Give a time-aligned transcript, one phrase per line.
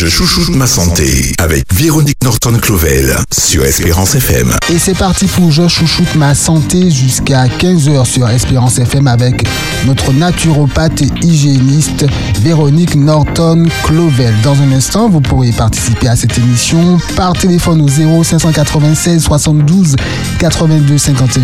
[0.00, 4.50] Je chouchoute ma santé avec Véronique Norton-Clovel sur Espérance FM.
[4.72, 9.46] Et c'est parti pour Je chouchoute ma santé jusqu'à 15h sur Espérance FM avec
[9.86, 12.06] notre naturopathe et hygiéniste
[12.40, 14.34] Véronique Norton-Clovel.
[14.42, 19.96] Dans un instant, vous pourrez participer à cette émission par téléphone au 0596 72
[20.38, 21.42] 82 51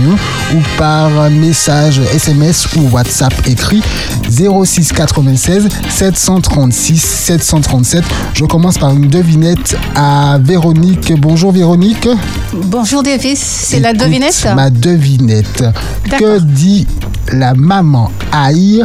[0.55, 3.83] ou par message SMS ou WhatsApp écrit
[4.31, 8.03] 06 96 736 737.
[8.33, 11.13] Je commence par une devinette à Véronique.
[11.19, 12.09] Bonjour Véronique.
[12.53, 15.65] Bonjour Davis, c'est la devinette Ma devinette.
[16.11, 16.87] Que dit
[17.33, 18.85] la maman aïe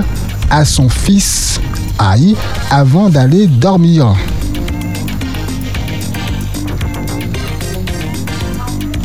[0.49, 1.59] à son fils
[1.99, 2.35] aïe
[2.69, 4.15] avant d'aller dormir?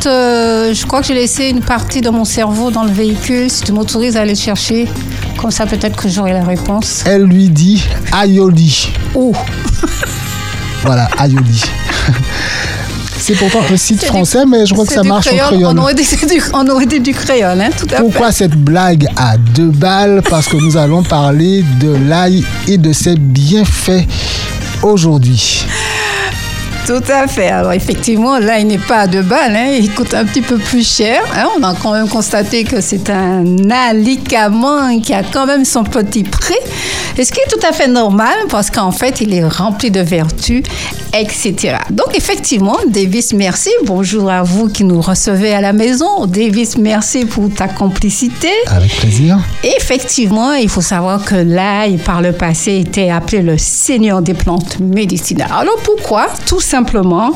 [0.05, 3.49] Euh, je crois que j'ai laissé une partie de mon cerveau dans le véhicule.
[3.49, 4.87] Si tu m'autorises à aller le chercher,
[5.37, 7.03] comme ça peut-être que j'aurai la réponse.
[7.05, 7.83] Elle lui dit
[8.13, 8.89] aïoli.
[9.13, 9.33] Oh,
[10.87, 11.61] Voilà, aïoli.
[13.19, 15.47] C'est pourtant un site du- français, mais je crois que ça marche en créole.
[15.47, 15.73] créole.
[15.77, 18.45] On aurait dit du, on aurait dit du créole, hein, tout à Pourquoi fait.
[18.45, 20.21] cette blague à deux balles?
[20.29, 24.05] Parce que nous allons parler de l'ail et de ses bienfaits
[24.81, 25.65] aujourd'hui.
[26.87, 27.49] Tout à fait.
[27.49, 30.57] Alors effectivement, là, il n'est pas à deux balles, hein, il coûte un petit peu
[30.57, 31.21] plus cher.
[31.35, 31.47] hein.
[31.59, 36.23] On a quand même constaté que c'est un alicament qui a quand même son petit
[36.23, 36.55] prix.
[37.17, 39.99] Et ce qui est tout à fait normal parce qu'en fait, il est rempli de
[39.99, 40.63] vertus,
[41.13, 41.77] etc.
[41.89, 43.71] Donc effectivement, Davis, merci.
[43.85, 46.25] Bonjour à vous qui nous recevez à la maison.
[46.25, 48.49] Davis, merci pour ta complicité.
[48.67, 49.39] Avec plaisir.
[49.63, 54.79] Effectivement, il faut savoir que l'ail, par le passé, était appelé le seigneur des plantes
[54.79, 55.49] médicinales.
[55.51, 57.31] Alors pourquoi Tout simplement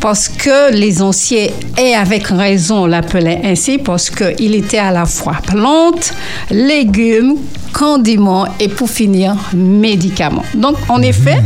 [0.00, 1.48] parce que les anciens,
[1.78, 6.12] et avec raison, l'appelaient ainsi, parce qu'il était à la fois plante,
[6.50, 7.36] légume,
[7.72, 10.44] condiment et pour finir, médicament.
[10.54, 11.38] Donc, en effet,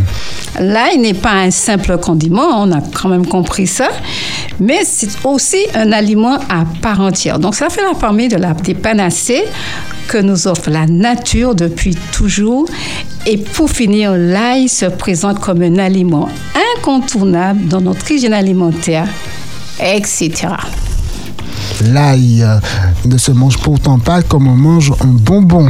[0.59, 3.89] l'ail n'est pas un simple condiment, on a quand même compris ça,
[4.59, 7.39] mais c'est aussi un aliment à part entière.
[7.39, 9.45] Donc, ça fait la parmi de la, des panacées
[10.11, 12.67] que nous offre la nature depuis toujours.
[13.27, 16.29] Et pour finir, l'ail se présente comme un aliment
[16.77, 19.07] incontournable dans notre hygiène alimentaire,
[19.81, 20.33] etc.
[21.93, 22.45] L'ail
[23.05, 25.69] ne se mange pourtant pas comme on mange un bonbon.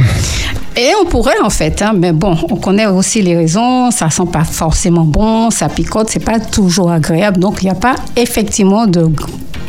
[0.75, 4.29] Et on pourrait en fait, hein, mais bon, on connaît aussi les raisons, ça sent
[4.31, 8.87] pas forcément bon, ça picote, c'est pas toujours agréable, donc il n'y a pas effectivement
[8.87, 9.11] de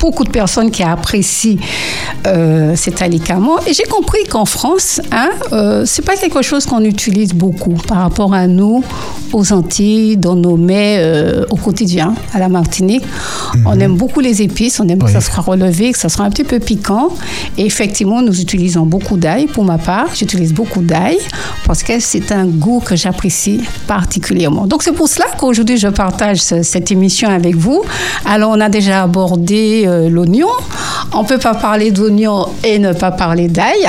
[0.03, 1.59] beaucoup de personnes qui apprécient
[2.27, 3.57] euh, cet alicament.
[3.69, 7.99] Et j'ai compris qu'en France, hein, euh, c'est pas quelque chose qu'on utilise beaucoup par
[7.99, 8.83] rapport à nous,
[9.33, 13.05] aux Antilles, dans nos mets euh, au quotidien, à la Martinique.
[13.65, 16.31] On aime beaucoup les épices, on aime que ça soit relevé, que ça soit un
[16.31, 17.09] petit peu piquant.
[17.57, 19.47] Et effectivement, nous utilisons beaucoup d'ail.
[19.47, 21.19] Pour ma part, j'utilise beaucoup d'ail
[21.67, 24.67] parce que c'est un goût que j'apprécie particulièrement.
[24.67, 27.83] Donc c'est pour cela qu'aujourd'hui, je partage ce- cette émission avec vous.
[28.27, 30.49] Alors, on a déjà abordé euh, l'oignon.
[31.13, 33.89] On ne peut pas parler d'oignon et ne pas parler d'ail.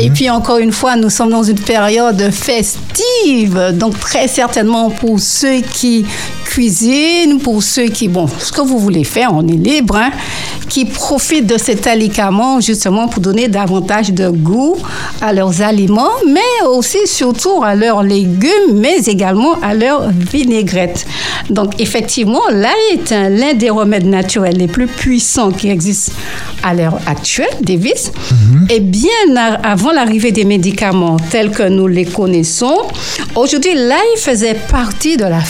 [0.00, 3.72] Et puis, encore une fois, nous sommes dans une période festive.
[3.74, 6.04] Donc, très certainement pour ceux qui
[6.52, 10.10] cuisinent, pour ceux qui, bon, ce que vous voulez faire, on est libre, hein,
[10.68, 14.76] qui profitent de cet alicament justement pour donner davantage de goût
[15.20, 21.06] à leurs aliments, mais aussi surtout à leurs légumes, mais également à leurs vinaigrettes.
[21.50, 26.12] Donc effectivement, l'ail est un- l'un des remèdes naturels les plus puissants qui existent
[26.62, 28.10] à l'heure actuelle, Davis.
[28.70, 32.78] Et bien avant l'arrivée des médicaments tels que nous les connaissons,
[33.36, 35.40] aujourd'hui, l'ail faisait partie de la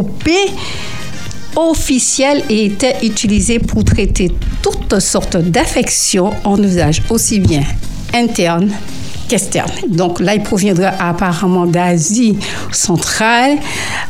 [0.00, 0.52] pharmacopée
[1.56, 4.30] officielle et était utilisé pour traiter
[4.62, 7.64] toutes sortes d'affections en usage aussi bien
[8.14, 8.70] interne
[9.88, 12.36] Donc là, il proviendra apparemment d'Asie
[12.72, 13.58] centrale.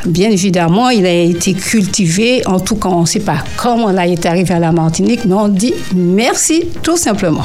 [0.07, 2.47] Bien évidemment, il a été cultivé.
[2.47, 5.25] En tout cas, on ne sait pas comment là, il est arrivé à la Martinique,
[5.27, 7.45] mais on dit merci tout simplement.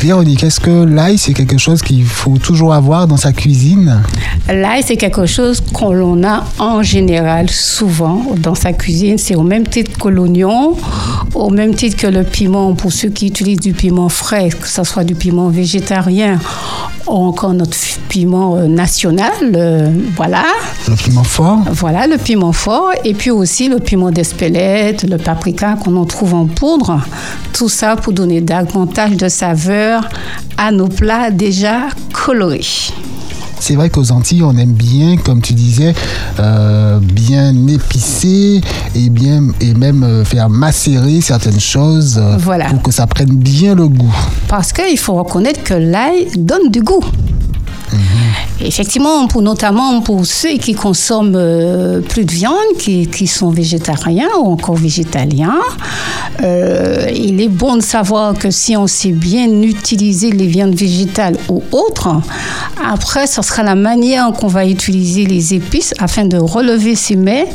[0.00, 4.00] Véronique, est-ce que l'ail, c'est quelque chose qu'il faut toujours avoir dans sa cuisine?
[4.48, 9.18] L'ail, c'est quelque chose qu'on l'on a en général souvent dans sa cuisine.
[9.18, 10.76] C'est au même titre que l'oignon,
[11.34, 14.84] au même titre que le piment pour ceux qui utilisent du piment frais, que ce
[14.84, 16.38] soit du piment végétarien
[17.06, 17.76] encore notre
[18.08, 19.32] piment euh, national.
[19.54, 20.44] euh, voilà.
[20.88, 25.76] Le piment fort Voilà le piment fort et puis aussi le piment d'Espelette, le paprika
[25.82, 27.00] qu'on en trouve en poudre.
[27.52, 30.08] Tout ça pour donner davantage de saveur
[30.56, 32.60] à nos plats déjà colorés.
[33.60, 35.94] C'est vrai qu'aux Antilles, on aime bien, comme tu disais,
[36.40, 38.60] euh, bien épicer
[38.94, 42.64] et, bien, et même euh, faire macérer certaines choses euh, Voilà.
[42.70, 44.14] pour que ça prenne bien le goût.
[44.48, 47.04] Parce qu'il faut reconnaître que l'ail donne du goût.
[48.60, 54.28] Effectivement, pour, notamment pour ceux qui consomment euh, plus de viande, qui, qui, sont végétariens
[54.38, 55.60] ou encore végétaliens,
[56.42, 61.36] euh, il est bon de savoir que si on sait bien utiliser les viandes végétales
[61.48, 62.08] ou autres,
[62.84, 67.46] après, ce sera la manière qu'on va utiliser les épices afin de relever ces mets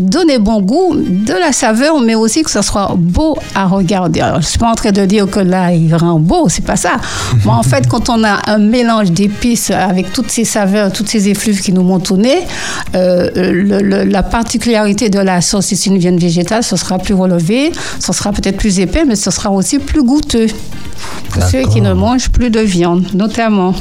[0.00, 4.20] donner bon goût, de la saveur, mais aussi que ce soit beau à regarder.
[4.20, 6.76] Alors, je suis pas en train de dire que là, il rend beau, c'est pas
[6.76, 6.92] ça.
[7.44, 11.28] Mais en fait, quand on a un mélange d'épices avec toutes ces saveurs, toutes ces
[11.28, 12.46] effluves qui nous montent au nez,
[12.94, 17.72] euh, la particularité de la sauce, si c'est une viande végétale, ce sera plus relevé,
[17.98, 20.46] ce sera peut-être plus épais, mais ce sera aussi plus goûteux.
[21.30, 23.74] Pour ceux qui ne mangent plus de viande, notamment.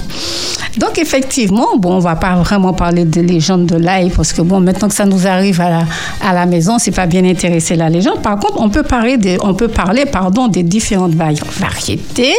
[0.78, 4.60] Donc, effectivement, bon, on va pas vraiment parler de légende de l'ail parce que, bon,
[4.60, 5.84] maintenant que ça nous arrive à la,
[6.22, 8.22] à la maison, c'est pas bien intéressé la légende.
[8.22, 12.34] Par contre, on peut parler, des, on peut parler pardon, des différentes variétés.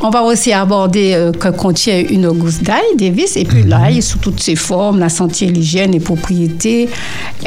[0.00, 3.68] On va aussi aborder euh, que contient une gousse d'ail, des vis, et puis mhm.
[3.68, 6.88] l'ail sous toutes ses formes, la santé, l'hygiène, les propriétés,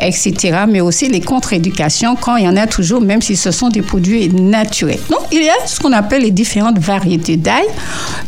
[0.01, 0.63] etc.
[0.67, 3.81] Mais aussi les contre-éducations quand il y en a toujours, même si ce sont des
[3.81, 4.99] produits naturels.
[5.09, 7.65] Donc, il y a ce qu'on appelle les différentes variétés d'ail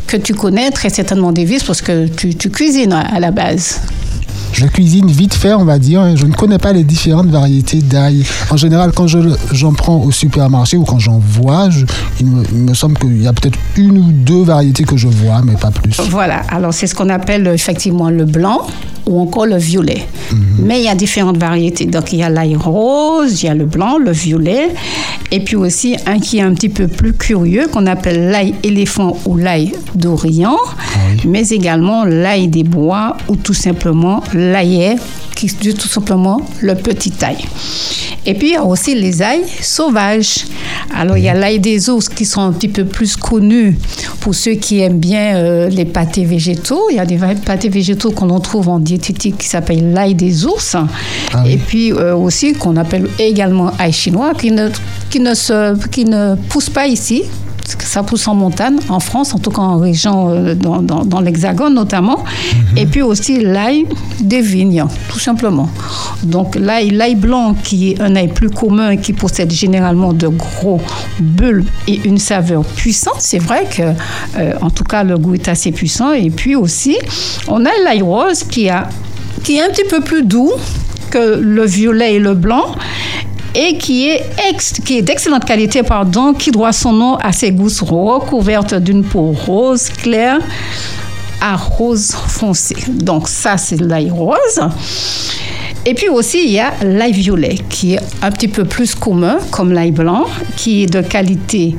[0.06, 3.80] que tu connais très certainement, Davis, parce que tu, tu cuisines à la base.
[4.52, 6.18] Je cuisine vite fait, on va dire.
[6.18, 8.26] Je ne connais pas les différentes variétés d'ail.
[8.50, 11.70] En général, quand j'en prends au supermarché ou quand j'en vois,
[12.20, 15.54] il, me, semble qu'il y a peut-être une ou deux variétés que je vois, mais
[15.54, 15.98] pas plus.
[16.10, 16.42] Voilà.
[16.50, 18.66] Alors, c'est ce qu'on appelle effectivement le blanc
[19.06, 20.06] ou encore le violet.
[20.30, 20.38] Mhm.
[20.64, 21.86] Mais il y a différentes variétés.
[21.86, 24.68] Donc, il y a l'ail rose, il y a le blanc, le violet,
[25.30, 29.16] et puis aussi un qui est un petit peu plus curieux, qu'on appelle l'ail éléphant
[29.26, 30.58] ou l'ail d'Orient,
[31.26, 34.96] mais également l'ail des bois ou tout simplement l'ail
[35.34, 37.38] qui dit tout simplement le petit ail.
[38.24, 40.44] Et puis, il y a aussi les ails sauvages.
[40.94, 43.76] Alors, il y a l'ail des ours qui sont un petit peu plus connus
[44.20, 46.88] pour ceux qui aiment bien euh, les pâtés végétaux.
[46.90, 50.76] Il y a des pâtés végétaux qu'on trouve en diététique qui s'appellent l'ail des ours.
[51.32, 54.68] Ah Et puis euh, aussi qu'on appelle également ail chinois qui ne,
[55.10, 57.24] qui ne, se, qui ne pousse pas ici,
[57.80, 61.74] ça pousse en montagne, en France, en tout cas en région, euh, dans, dans, l'Hexagone
[61.74, 62.18] notamment.
[62.18, 62.78] Mhm.
[62.78, 63.86] Et puis aussi l'ail
[64.20, 65.68] des vignes, tout simplement.
[66.22, 70.80] Donc l'ail, l'ail blanc, qui est un ail plus commun, qui possède généralement de gros
[71.20, 73.16] bulbes et une saveur puissante.
[73.18, 73.82] C'est vrai que,
[74.38, 76.12] euh, en tout cas, le goût est assez puissant.
[76.12, 76.96] Et puis aussi,
[77.48, 78.88] on a l'ail rose qui, a,
[79.42, 80.52] qui est un petit peu plus doux
[81.10, 82.74] que le violet et le blanc
[83.54, 89.04] et qui est, d'excellente qualité, pardon, qui doit son nom à ses gousses recouvertes d'une
[89.04, 90.38] peau rose claire
[91.40, 92.76] à rose foncé.
[92.88, 94.60] Donc ça, c'est l'ail rose.
[95.84, 99.38] Et puis aussi, il y a l'ail violet, qui est un petit peu plus commun,
[99.50, 100.26] comme l'ail blanc,
[100.56, 101.74] qui est de qualité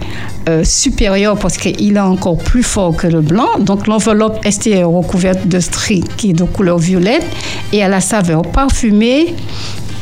[0.50, 3.48] euh, supérieure parce qu'il est encore plus fort que le blanc.
[3.60, 7.26] Donc l'enveloppe extérieure recouverte de stries qui est de couleur violette
[7.72, 9.34] et à la saveur parfumée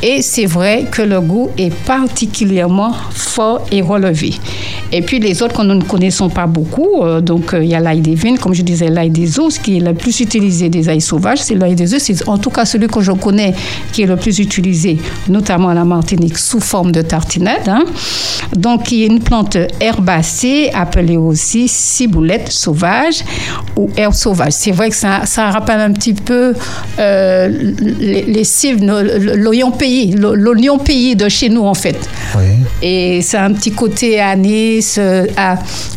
[0.03, 4.33] et c'est vrai que le goût est particulièrement fort et relevé.
[4.92, 7.75] Et puis les autres que nous ne connaissons pas beaucoup, euh, donc euh, il y
[7.75, 10.69] a l'ail des vignes, comme je disais, l'ail des os, qui est le plus utilisé
[10.69, 12.01] des ails sauvages, c'est l'ail des os.
[12.01, 13.53] C'est en tout cas celui que je connais
[13.94, 14.98] qui est le plus utilisé,
[15.30, 17.68] notamment à la Martinique, sous forme de tartinade.
[17.68, 17.83] Hein.
[18.56, 23.24] Donc qui est une plante herbacée, appelée aussi ciboulette sauvage
[23.77, 24.53] ou herbe sauvage.
[24.53, 25.21] C'est vrai que ça,
[25.51, 26.53] rappelle un petit peu
[27.00, 27.48] euh,
[27.80, 28.80] les, les cives,
[29.77, 31.99] pays, l'oignon pays de chez nous en fait.
[32.36, 32.43] Oui.
[32.81, 35.00] Et c'est un petit côté anis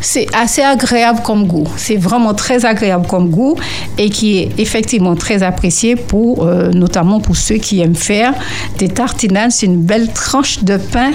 [0.00, 1.68] c'est assez agréable comme goût.
[1.76, 3.56] C'est vraiment très agréable comme goût
[3.98, 8.34] et qui est effectivement très apprécié pour, euh, notamment pour ceux qui aiment faire
[8.78, 9.50] des tartinades.
[9.50, 11.12] C'est une belle tranche de pain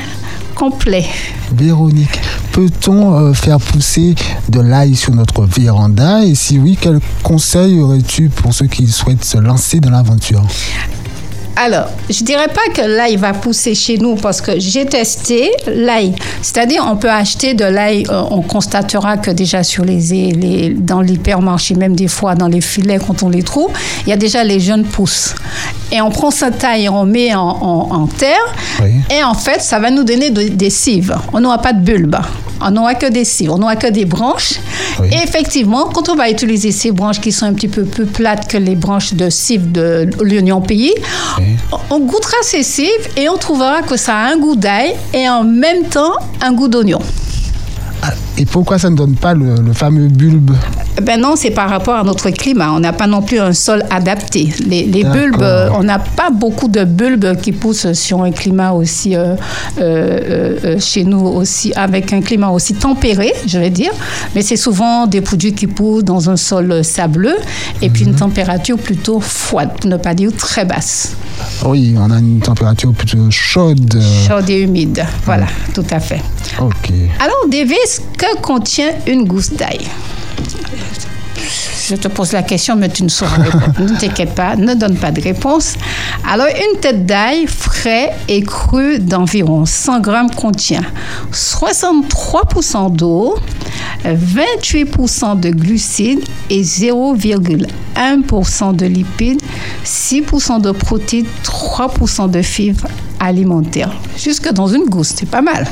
[0.55, 1.05] complet.
[1.53, 2.19] Véronique,
[2.51, 4.15] peut-on euh, faire pousser
[4.49, 6.25] de l'ail sur notre véranda?
[6.25, 10.45] Et si oui, quel conseil aurais-tu pour ceux qui souhaitent se lancer dans l'aventure?
[11.61, 16.15] Alors, je dirais pas que l'ail va pousser chez nous parce que j'ai testé l'ail.
[16.41, 19.99] C'est-à-dire, on peut acheter de l'ail, euh, on constatera que déjà sur les,
[20.31, 23.71] les dans l'hypermarché, même des fois dans les filets, quand on les trouve,
[24.05, 25.35] il y a déjà les jeunes pousses.
[25.91, 28.55] Et on prend sa taille et on met en, terre.
[29.09, 31.13] Et en fait, ça va nous donner des cives.
[31.33, 32.15] On n'aura pas de bulbe.
[32.61, 33.51] On n'aura que des cives.
[33.51, 34.53] On n'aura que des branches.
[35.11, 38.49] Et effectivement, quand on va utiliser ces branches qui sont un petit peu plus plates
[38.49, 40.93] que les branches de cives de l'Union Pays,
[41.89, 45.43] on goûtera ces cives et on trouvera que ça a un goût d'ail et en
[45.43, 46.99] même temps un goût d'oignon.
[48.03, 50.51] Ah, et pourquoi ça ne donne pas le, fameux bulbe
[51.01, 52.71] Ben non, c'est par rapport à notre climat.
[52.71, 54.53] On n'a pas non plus un sol adapté.
[54.65, 58.71] Les, les bulbes, euh, on n'a pas beaucoup de bulbes qui poussent sur un climat
[58.71, 59.35] aussi, euh,
[59.81, 63.91] euh, chez nous aussi, avec un climat aussi tempéré, je vais dire.
[64.33, 67.37] Mais c'est souvent des produits qui poussent dans un sol sableux
[67.81, 68.19] et puis une mhm.
[68.19, 71.13] température plutôt froide, pour ne pas dire très basse.
[71.65, 74.01] Oui, on a une température plutôt chaude.
[74.27, 76.21] Chaude et humide, voilà, tout à fait.
[76.59, 76.91] Ok.
[77.19, 79.87] Alors, Davis, que contient une gousse d'ail
[81.89, 83.73] je te pose la question, mais tu ne sauras répondre.
[83.91, 85.73] ne t'inquiète pas, ne donne pas de réponse.
[86.29, 90.83] Alors, une tête d'ail frais et cru d'environ 100 grammes contient
[91.33, 93.39] 63% d'eau,
[94.05, 99.41] 28% de glucides et 0,1% de lipides,
[99.83, 102.87] 6% de protéines, 3% de fibres
[103.19, 103.95] alimentaires.
[104.15, 105.67] Jusque dans une gousse, c'est pas mal.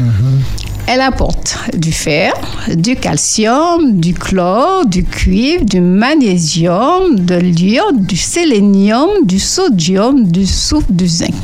[0.00, 0.67] Mm-hmm.
[0.90, 2.32] Elle apporte du fer,
[2.74, 10.46] du calcium, du chlore, du cuivre, du magnésium, de l'iode, du sélénium, du sodium, du
[10.46, 11.34] soufre, du zinc.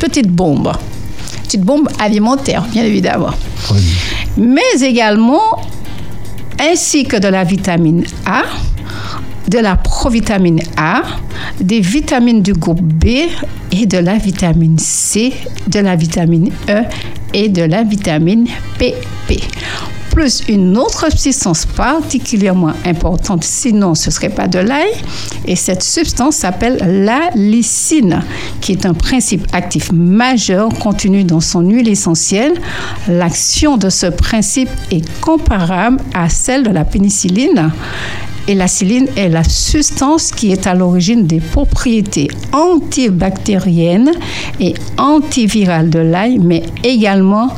[0.00, 0.72] Petite bombe.
[1.44, 3.30] Petite bombe alimentaire, bien évidemment.
[4.36, 5.60] Mais également,
[6.58, 8.42] ainsi que de la vitamine A,
[9.46, 11.02] de la provitamine A,
[11.60, 13.04] des vitamines du groupe B
[13.70, 15.32] et de la vitamine C,
[15.68, 16.82] de la vitamine E
[17.32, 18.46] et de la vitamine
[18.78, 19.40] PP
[20.10, 24.90] plus une autre substance particulièrement importante, sinon ce ne serait pas de l'ail.
[25.46, 28.22] Et cette substance s'appelle la lysine,
[28.60, 32.54] qui est un principe actif majeur contenu dans son huile essentielle.
[33.08, 37.70] L'action de ce principe est comparable à celle de la pénicilline.
[38.48, 44.12] Et la ciline est la substance qui est à l'origine des propriétés antibactériennes
[44.58, 47.54] et antivirales de l'ail, mais également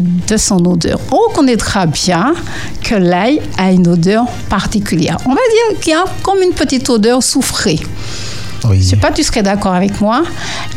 [0.00, 1.00] de son odeur.
[1.10, 2.34] On connaîtra bien
[2.82, 5.16] que l'ail a une odeur particulière.
[5.26, 7.80] On va dire qu'il y a comme une petite odeur soufrée.
[8.72, 10.22] Je ne sais pas, tu serais d'accord avec moi.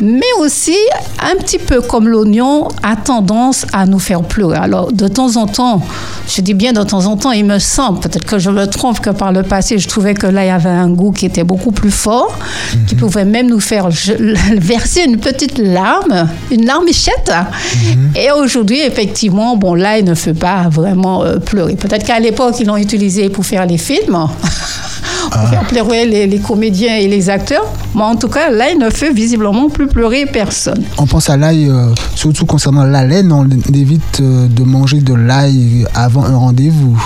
[0.00, 0.76] Mais aussi,
[1.20, 4.58] un petit peu comme l'oignon, a tendance à nous faire pleurer.
[4.58, 5.82] Alors, de temps en temps,
[6.28, 9.00] je dis bien de temps en temps, il me semble, peut-être que je me trompe,
[9.00, 11.44] que par le passé, je trouvais que là, il y avait un goût qui était
[11.44, 12.38] beaucoup plus fort,
[12.86, 13.00] qui mhm.
[13.00, 13.88] pouvait même nous faire
[14.56, 17.32] verser une petite larme, une larmichette.
[17.32, 18.12] Mhm.
[18.16, 21.74] Et aujourd'hui, effectivement, bon, là, il ne fait pas vraiment euh, pleurer.
[21.74, 24.16] Peut-être qu'à l'époque, ils l'ont utilisé pour faire les films.
[25.30, 27.66] pour faire pleurer les, comédiens et les acteurs.
[27.94, 30.82] Mais en tout cas, l'ail ne fait visiblement plus pleurer personne.
[30.98, 35.14] On pense à l'ail, euh, surtout concernant la laine, on évite euh, de manger de
[35.14, 37.02] l'ail avant un rendez-vous.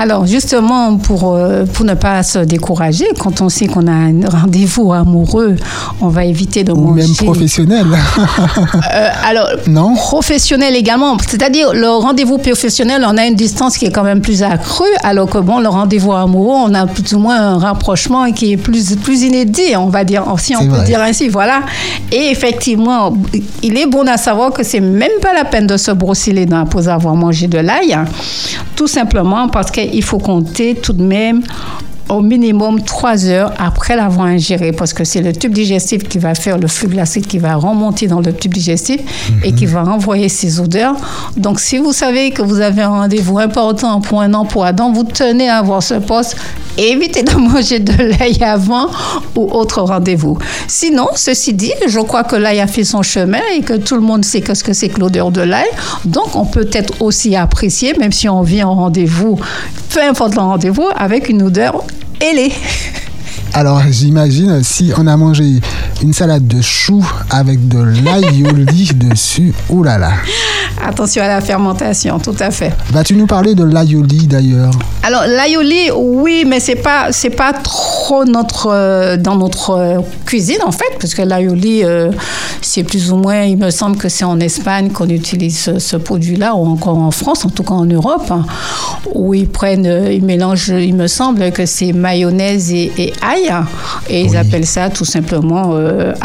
[0.00, 4.26] Alors justement, pour, euh, pour ne pas se décourager, quand on sait qu'on a un
[4.26, 5.56] rendez-vous amoureux,
[6.00, 7.02] on va éviter de Ou manger...
[7.02, 7.84] même professionnel.
[7.84, 11.18] euh, alors, non professionnel également.
[11.28, 15.28] C'est-à-dire, le rendez-vous professionnel, on a une distance qui est quand même plus accrue, alors
[15.28, 18.96] que bon, le rendez-vous amoureux, on a plus ou moins un rapprochement qui est plus,
[18.96, 21.60] plus inédit, on va dire, si on peut dire ainsi, voilà.
[22.10, 23.12] Et effectivement,
[23.62, 26.46] il est bon à savoir que c'est même pas la peine de se brosser les
[26.46, 28.06] dents pour avoir mangé de l'ail, hein.
[28.74, 31.42] tout simplement parce que il faut compter tout de même
[32.08, 36.34] au minimum trois heures après l'avoir ingéré, parce que c'est le tube digestif qui va
[36.34, 39.00] faire le flux glacé qui va remonter dans le tube digestif
[39.44, 39.72] et qui mhm.
[39.72, 40.96] va renvoyer ces odeurs.
[41.36, 45.04] Donc, si vous savez que vous avez un rendez-vous important pour un emploi dont vous
[45.04, 46.36] tenez à avoir ce poste,
[46.78, 48.88] évitez de manger de l'ail avant
[49.36, 50.38] ou autre rendez-vous.
[50.66, 54.00] Sinon, ceci dit, je crois que l'ail a fait son chemin et que tout le
[54.00, 55.68] monde sait ce que c'est que l'odeur de l'ail.
[56.04, 59.38] Donc, on peut être aussi apprécié, même si on vient au rendez-vous,
[59.90, 61.84] peu importe le rendez-vous, avec une odeur
[62.20, 62.52] ailée.
[63.52, 65.60] Alors j'imagine si on a mangé
[66.02, 69.98] une salade de choux avec de l'aïoli dessus, oulala.
[69.98, 70.16] Là là.
[70.82, 72.72] Attention à la fermentation, tout à fait.
[72.90, 74.72] Vas-tu nous parler de l'aïoli d'ailleurs?
[75.02, 80.60] Alors l'aïoli, oui, mais c'est pas c'est pas trop notre euh, dans notre euh, cuisine
[80.64, 82.10] en fait, parce que l'aïoli euh,
[82.62, 86.54] c'est plus ou moins, il me semble que c'est en Espagne qu'on utilise ce, produit-là,
[86.54, 88.44] ou encore en France, en tout cas en Europe, hein,
[89.14, 93.52] où ils prennent, ils mélangent, il me semble que c'est mayonnaise et, ail,
[94.08, 95.74] et ils appellent ça tout simplement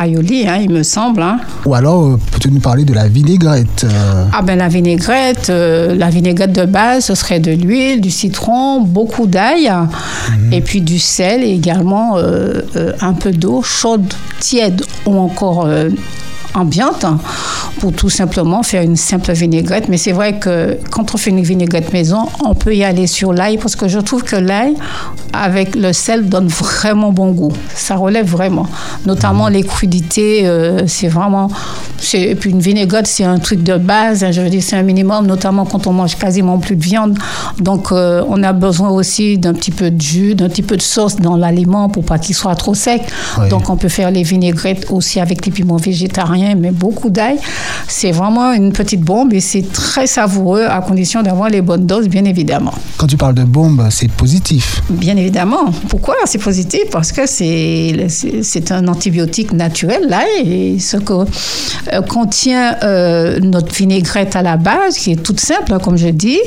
[0.02, 1.22] aioli, hein, il me semble.
[1.22, 1.40] Hein.
[1.66, 3.86] Ou alors, peux-tu nous parler de la vinaigrette
[4.34, 8.82] ah ben la vinaigrette, euh, la vinaigrette de base, ce serait de l'huile, du citron,
[8.82, 10.54] beaucoup d'ail, mhm.
[10.54, 15.68] et puis du sel et également euh, euh, un peu d'eau chaude, tiède ou encore
[16.56, 17.06] ambiante
[17.80, 19.90] pour tout simplement faire une simple vinaigrette.
[19.90, 23.34] Mais c'est vrai que quand on fait une vinaigrette maison, on peut y aller sur
[23.34, 24.76] l'ail parce que je trouve que l'ail
[25.34, 27.52] avec le sel donne vraiment bon goût.
[27.74, 28.68] Ça relève vraiment.
[29.06, 31.50] Notamment les crudités, euh, c'est vraiment.
[32.14, 34.24] Et puis une vinaigrette, c'est un truc de base.
[34.24, 37.18] Hein, je veux dire, c'est un minimum, notamment quand on mange quasiment plus de viande.
[37.60, 40.82] Donc, euh, on a besoin aussi d'un petit peu de jus, d'un petit peu de
[40.82, 43.02] sauce dans l'aliment pour pas qu'il soit trop sec.
[43.50, 47.38] Donc, on peut faire les vinaigrettes aussi avec les piments végétariens, mais beaucoup d'ail.
[47.88, 52.08] C'est vraiment une petite bombe et c'est très savoureux à condition d'avoir les bonnes doses,
[52.08, 52.74] bien évidemment.
[52.98, 54.82] Quand tu parles de bombe, c'est positif.
[54.90, 55.72] Bien évidemment.
[55.90, 56.82] Pourquoi c'est positif?
[56.92, 64.42] Parce que c'est, un antibiotique naturel, et ce que euh, contient euh, notre vinaigrette à
[64.42, 66.40] la base, qui est toute simple, hein, comme je dis,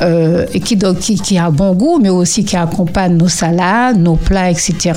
[0.00, 4.16] euh, et qui, qui, qui, a bon goût, mais aussi qui accompagne nos salades, nos
[4.16, 4.92] plats, etc.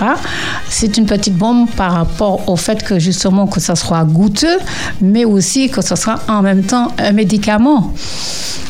[0.69, 4.03] C'est une petite bombe par rapport au fait que justement que ça soit
[5.01, 7.93] mais aussi que ce sera en même temps un médicament.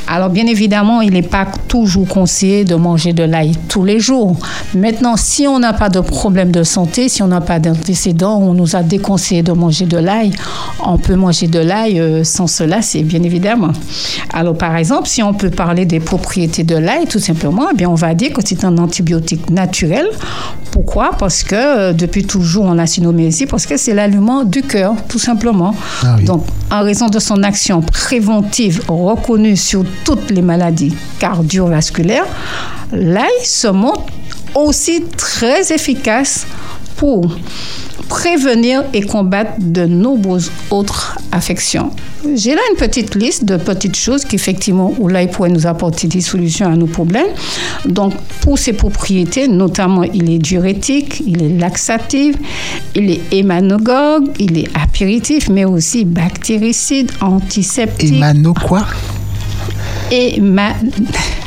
[0.08, 4.36] Alors bien évidemment, il n'est pas toujours conseillé de manger de l'ail tous les jours.
[4.76, 8.54] Maintenant, si on n'a pas de problème de santé, si on n'a pas d'antécédents, on
[8.54, 10.32] nous a déconseillé de manger de l'ail,
[10.86, 13.72] on peut manger de l'ail euh, sans cela, c'est bien évidemment.
[14.34, 17.90] Alors par exemple, si on peut parler des propriétés de l'ail, tout simplement, eh bien
[17.90, 20.08] on va dire que c'est un antibiotique naturel.
[20.72, 21.12] Pourquoi?
[21.18, 24.96] Parce que euh, depuis toujours, on l'a surnommé ici, parce que c'est l'aliment du cœur,
[25.08, 25.53] tout simplement.
[26.04, 32.26] Ah Donc, en raison de son action préventive reconnue sur toutes les maladies cardiovasculaires,
[32.92, 34.04] l'ail se montre
[34.56, 36.46] aussi très efficace
[36.98, 37.36] pour
[38.10, 41.92] prévenir et combattre de nombreuses autres affections.
[42.36, 46.22] J'ai là une petite liste de petites choses qu'effectivement, où l'ail pourrait nous apporter des
[46.22, 47.28] solutions à nos problèmes.
[47.86, 52.36] Donc, pour ses propriétés, notamment, il est diurétique, il est laxatif,
[52.96, 58.14] il est hémanogogue, il est apéritif, mais aussi bactéricide, antiseptique.
[58.14, 58.86] Hémano quoi?
[60.12, 60.74] Héman...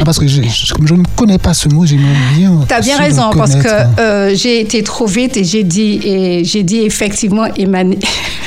[0.00, 2.52] Ah, parce que je, ne connais pas ce mot, j'aimerais bien.
[2.68, 3.68] Tu as bien raison, parce que
[4.00, 7.98] euh, j'ai été trop vite et j'ai dit, et j'ai dit effectivement, émané.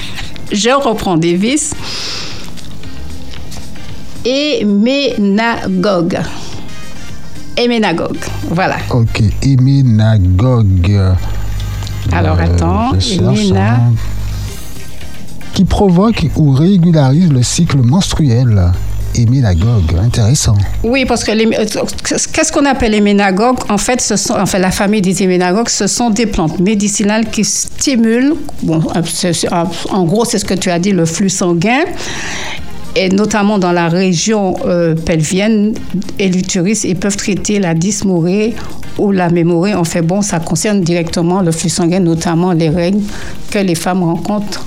[0.51, 1.73] je reprends Davis.
[4.23, 6.19] Héménagogue.
[7.57, 8.17] Héménagogue,
[8.49, 8.77] voilà.
[8.91, 11.01] Ok, héménagogue.
[12.11, 12.93] Alors euh, attends.
[12.93, 13.93] Hein.
[15.53, 18.71] Qui provoque ou régularise le cycle menstruel
[19.15, 19.95] héménagogue.
[20.01, 20.55] Intéressant.
[20.83, 21.85] Oui, parce que euh,
[22.33, 23.59] qu'est-ce qu'on appelle les ménagogues?
[23.69, 27.43] En fait, ce sont, enfin, la famille des héménagogues, ce sont des plantes médicinales qui
[27.43, 28.81] stimulent, bon,
[29.89, 31.83] en gros, c'est ce que tu as dit, le flux sanguin
[32.95, 35.73] et notamment dans la région euh, pelvienne
[36.19, 38.55] et l'utérus, ils peuvent traiter la dysmorée
[38.97, 39.73] ou la mémorée.
[39.73, 43.01] En fait, bon, ça concerne directement le flux sanguin, notamment les règles
[43.49, 44.65] que les femmes rencontrent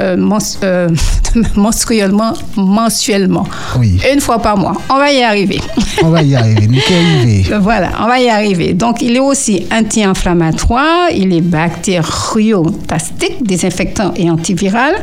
[0.00, 0.16] euh,
[0.64, 0.88] euh,
[1.56, 3.46] mensuellement, mensuellement.
[3.78, 4.00] Oui.
[4.12, 4.74] Une fois par mois.
[4.88, 5.60] On va y arriver.
[6.02, 7.44] On va y arriver.
[7.60, 8.72] voilà, on va y arriver.
[8.72, 14.94] Donc, il est aussi anti-inflammatoire, il est bactériotastique, désinfectant et antiviral.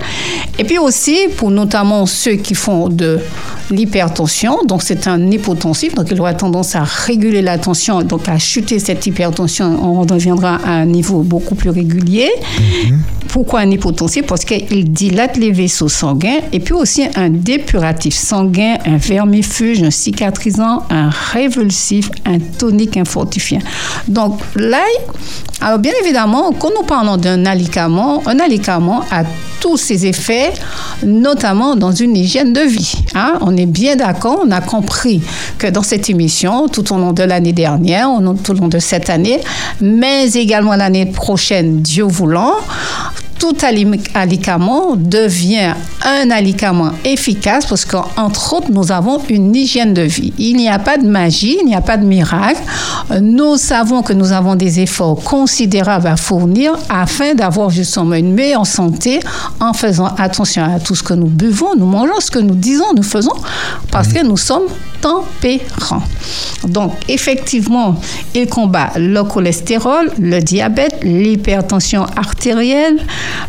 [0.60, 3.20] Et puis aussi, pour notamment ceux qui font de
[3.70, 8.40] l'hypertension, donc c'est un hypotensif, donc il aura tendance à réguler la tension, donc à
[8.40, 12.30] chuter cette hypertension, on reviendra à un niveau beaucoup plus régulier.
[12.60, 13.00] Mhm.
[13.28, 18.78] Pourquoi un hypotensif Parce qu'il dilate les vaisseaux sanguins et puis aussi un dépuratif sanguin,
[18.86, 23.60] un vermifuge, un cicatrisant, un révulsif, un tonique, un fortifiant.
[24.08, 24.82] Donc l'ail,
[25.62, 29.24] alors bien évidemment, quand nous parlons d'un alicament, un alicament a
[29.60, 30.54] tous ses effets,
[31.04, 32.94] notamment dans une hygiène de vie.
[33.16, 33.40] Hein.
[33.42, 35.22] On est bien d'accord, on a compris
[35.58, 38.10] que dans cette émission, tout au long de l'année dernière,
[38.44, 39.42] tout au long de cette année,
[39.82, 42.54] mais également l'année prochaine, Dieu voulant,
[43.40, 43.56] tout
[44.14, 45.74] alicament devient
[46.04, 50.34] un alicament efficace parce qu'entre autres, nous avons une hygiène de vie.
[50.38, 52.62] Il n'y a pas de magie, il n'y a pas de miracle.
[53.22, 58.66] Nous savons que nous avons des efforts considérables à fournir afin d'avoir justement une meilleure
[58.66, 59.20] santé
[59.60, 62.94] en faisant attention à tout ce que nous buvons, nous mangeons, ce que nous disons,
[62.96, 63.36] nous faisons,
[63.92, 64.68] parce que nous sommes
[65.02, 66.04] tempérants.
[66.68, 67.96] Donc, effectivement,
[68.34, 73.00] il combat le cholestérol, le diabète, l'hypertension artérielle,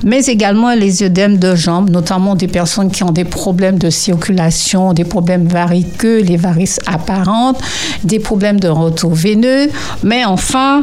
[0.02, 4.92] mais également les œdèmes de jambes, notamment des personnes qui ont des problèmes de circulation,
[4.92, 7.60] des problèmes variqueux, les varices apparentes,
[8.04, 9.68] des problèmes de retour veineux.
[10.02, 10.82] Mais enfin,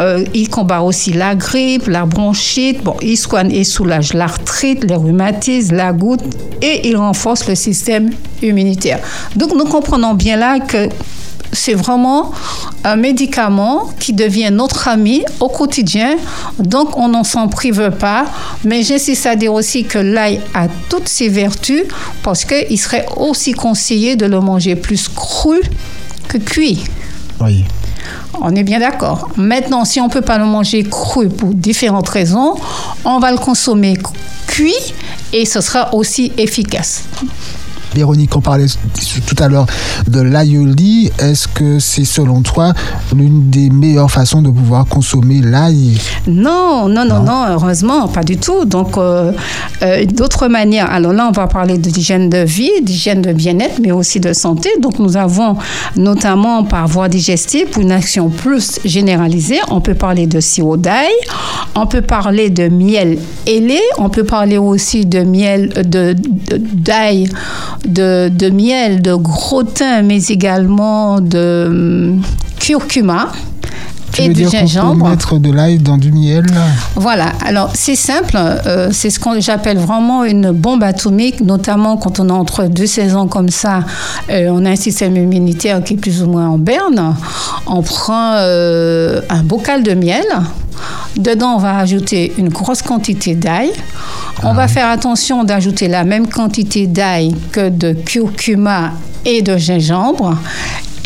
[0.00, 2.82] euh, il combat aussi la grippe, la bronchite.
[2.82, 6.22] Bon, il soigne et soulage l'arthrite, les rhumatismes, la goutte
[6.62, 8.10] et il renforce le système
[8.42, 8.98] immunitaire.
[9.36, 10.88] Donc, nous comprenons bien là que
[11.52, 12.32] c'est vraiment
[12.84, 16.16] un médicament qui devient notre ami au quotidien.
[16.58, 18.26] Donc, on n'en s'en prive pas.
[18.64, 21.84] Mais j'insiste à dire aussi que l'ail a toutes ses vertus
[22.22, 25.60] parce qu'il serait aussi conseillé de le manger plus cru
[26.28, 26.84] que cuit.
[27.40, 27.64] Oui.
[28.40, 29.30] On est bien d'accord.
[29.36, 32.54] Maintenant, si on ne peut pas le manger cru pour différentes raisons,
[33.04, 33.96] on va le consommer
[34.46, 34.74] cuit
[35.32, 37.04] et ce sera aussi efficace.
[37.98, 38.66] Véronique, on parlait
[39.26, 39.66] tout à l'heure
[40.06, 41.10] de l'aïoli.
[41.18, 42.72] Est-ce que c'est selon toi
[43.12, 48.36] l'une des meilleures façons de pouvoir consommer l'ail Non, non, non, non, heureusement, pas du
[48.36, 48.66] tout.
[48.66, 49.32] Donc, euh,
[49.82, 50.88] euh, d'autres manières.
[50.92, 54.70] Alors là, on va parler d'hygiène de vie, d'hygiène de bien-être, mais aussi de santé.
[54.80, 55.56] Donc, nous avons
[55.96, 61.10] notamment par voie digestive, pour une action plus généralisée, on peut parler de sirop d'ail,
[61.74, 66.14] on peut parler de miel ailé, on peut parler aussi de miel de
[66.62, 67.28] d'ail
[67.88, 72.22] de, miel, de gros thym, mais également de hum,
[72.60, 73.32] curcuma.
[74.12, 75.04] Tu et veux du dire gingembre.
[75.04, 76.46] Peut mettre de l'ail dans du miel
[76.96, 77.32] Voilà.
[77.44, 78.36] Alors c'est simple.
[78.36, 82.86] Euh, c'est ce qu'on j'appelle vraiment une bombe atomique, notamment quand on a entre deux
[82.86, 83.80] saisons comme ça.
[84.30, 87.14] Euh, on a un système immunitaire qui est plus ou moins en berne.
[87.66, 90.24] On prend euh, un bocal de miel.
[91.16, 93.72] Dedans, on va ajouter une grosse quantité d'ail.
[94.44, 94.68] On va ah.
[94.68, 98.92] faire attention d'ajouter la même quantité d'ail que de curcuma
[99.24, 100.36] et de gingembre.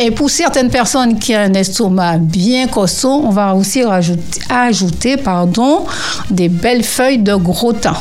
[0.05, 5.15] Et pour certaines personnes qui ont un estomac bien costaud, on va aussi rajouter, ajouter
[5.15, 5.85] pardon,
[6.29, 7.93] des belles feuilles de gros thym.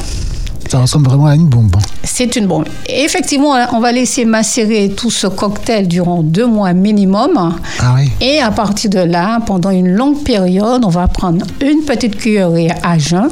[0.69, 1.77] Ça ressemble vraiment à une bombe.
[2.03, 2.65] C'est une bombe.
[2.89, 7.57] effectivement, on va laisser macérer tout ce cocktail durant deux mois minimum.
[7.79, 8.11] Ah oui.
[8.21, 12.73] Et à partir de là, pendant une longue période, on va prendre une petite cuillerée
[12.83, 13.29] à jeun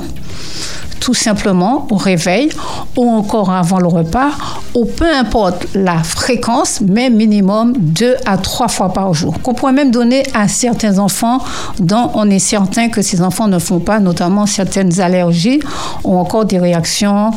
[1.00, 2.50] tout simplement au réveil
[2.96, 4.30] ou encore avant le repas,
[4.74, 9.34] ou peu importe la fréquence, mais minimum deux à trois fois par jour.
[9.42, 11.42] Qu'on pourrait même donner à certains enfants
[11.80, 15.60] dont on est certain que ces enfants ne font pas, notamment certaines allergies
[16.04, 17.30] ou encore des réactions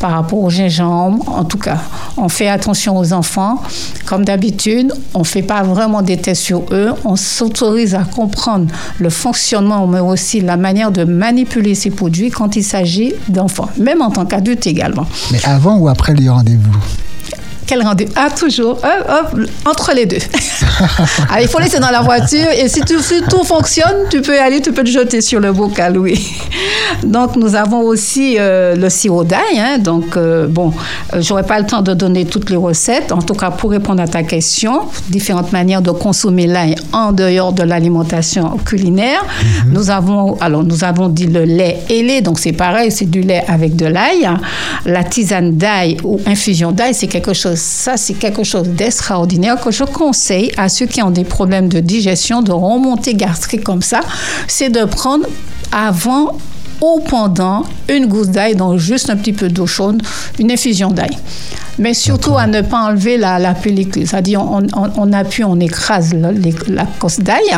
[0.00, 1.28] par rapport au gingembre.
[1.28, 1.78] En tout cas,
[2.16, 3.62] on fait attention aux enfants.
[4.06, 6.92] Comme d'habitude, on ne fait pas vraiment des tests sur eux.
[7.04, 8.66] On s'autorise à comprendre
[8.98, 14.02] le fonctionnement, mais aussi la manière de manipuler ces produits quand il s'agit d'enfants, même
[14.02, 15.06] en tant qu'adulte également.
[15.32, 16.76] Mais avant ou après les rendez-vous?
[17.70, 18.12] Quel rendez-vous?
[18.16, 18.80] Ah, toujours.
[19.64, 20.18] entre les deux.
[21.32, 24.72] Ah, il faut laisser dans la voiture et si, tout fonctionne, tu peux aller, tu
[24.72, 26.18] peux te jeter sur le bocal, oui.
[27.04, 29.58] Donc, nous avons aussi euh, le sirop d'ail.
[29.58, 29.78] Hein.
[29.78, 30.72] donc, euh, bon,
[31.12, 33.12] euh, j'aurais pas le temps de donner toutes les recettes.
[33.12, 37.52] En tout cas, pour répondre à ta question, différentes manières de consommer l'ail en dehors
[37.52, 39.22] de l'alimentation culinaire.
[39.22, 39.72] Mhm.
[39.72, 42.22] Nous avons, alors, nous avons dit le lait ailé.
[42.22, 44.28] Donc, c'est pareil, c'est du lait avec de l'ail.
[44.86, 49.70] La tisane d'ail ou infusion d'ail, c'est quelque chose ça, c'est quelque chose d'extraordinaire que
[49.70, 54.00] je conseille à ceux qui ont des problèmes de digestion, de remontée gastrique comme ça,
[54.48, 55.26] c'est de prendre
[55.72, 56.38] avant
[56.80, 60.02] ou pendant une gousse d'ail dans juste un petit peu d'eau chaude,
[60.38, 61.16] une infusion d'ail.
[61.78, 64.06] Mais surtout à ne pas enlever la, pellicule.
[64.06, 66.30] C'est-à-dire, on, on, appuie, on écrase la,
[66.68, 67.56] la cosse d'ail,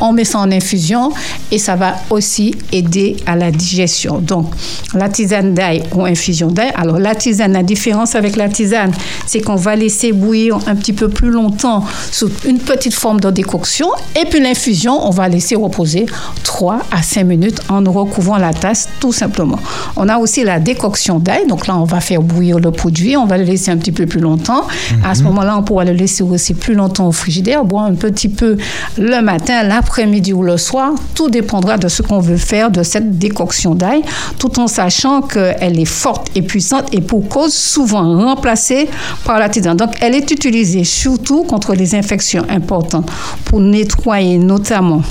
[0.00, 1.12] on met ça en infusion
[1.50, 4.18] et ça va aussi aider à la digestion.
[4.18, 4.46] Donc,
[4.94, 6.72] la tisane d'ail ou infusion d'ail.
[6.74, 8.92] Alors, la tisane, la différence avec la tisane,
[9.26, 13.30] c'est qu'on va laisser bouillir un petit peu plus longtemps sous une petite forme de
[13.30, 13.88] décoction.
[14.20, 16.06] Et puis, l'infusion, on va laisser reposer
[16.42, 19.58] 3 à 5 minutes en recouvrant la tasse, tout simplement.
[19.96, 21.46] On a aussi la décoction d'ail.
[21.46, 23.16] Donc là, on va faire bouillir le produit.
[23.16, 24.66] On va le laisser un petit peu plus longtemps.
[25.04, 25.28] À ce mhm.
[25.28, 28.56] moment-là, on pourra le laisser aussi plus longtemps au frigidaire, boire un petit peu
[28.98, 30.92] le matin, l'après-midi ou le soir.
[31.14, 34.02] Tout dépendra de ce qu'on veut faire de cette décoction d'ail,
[34.38, 38.88] tout en sachant qu'elle est forte et puissante et pour cause souvent remplacée
[39.24, 39.76] par la tisane.
[39.76, 43.10] Donc, elle est utilisée surtout contre les infections importantes
[43.44, 45.02] pour nettoyer notamment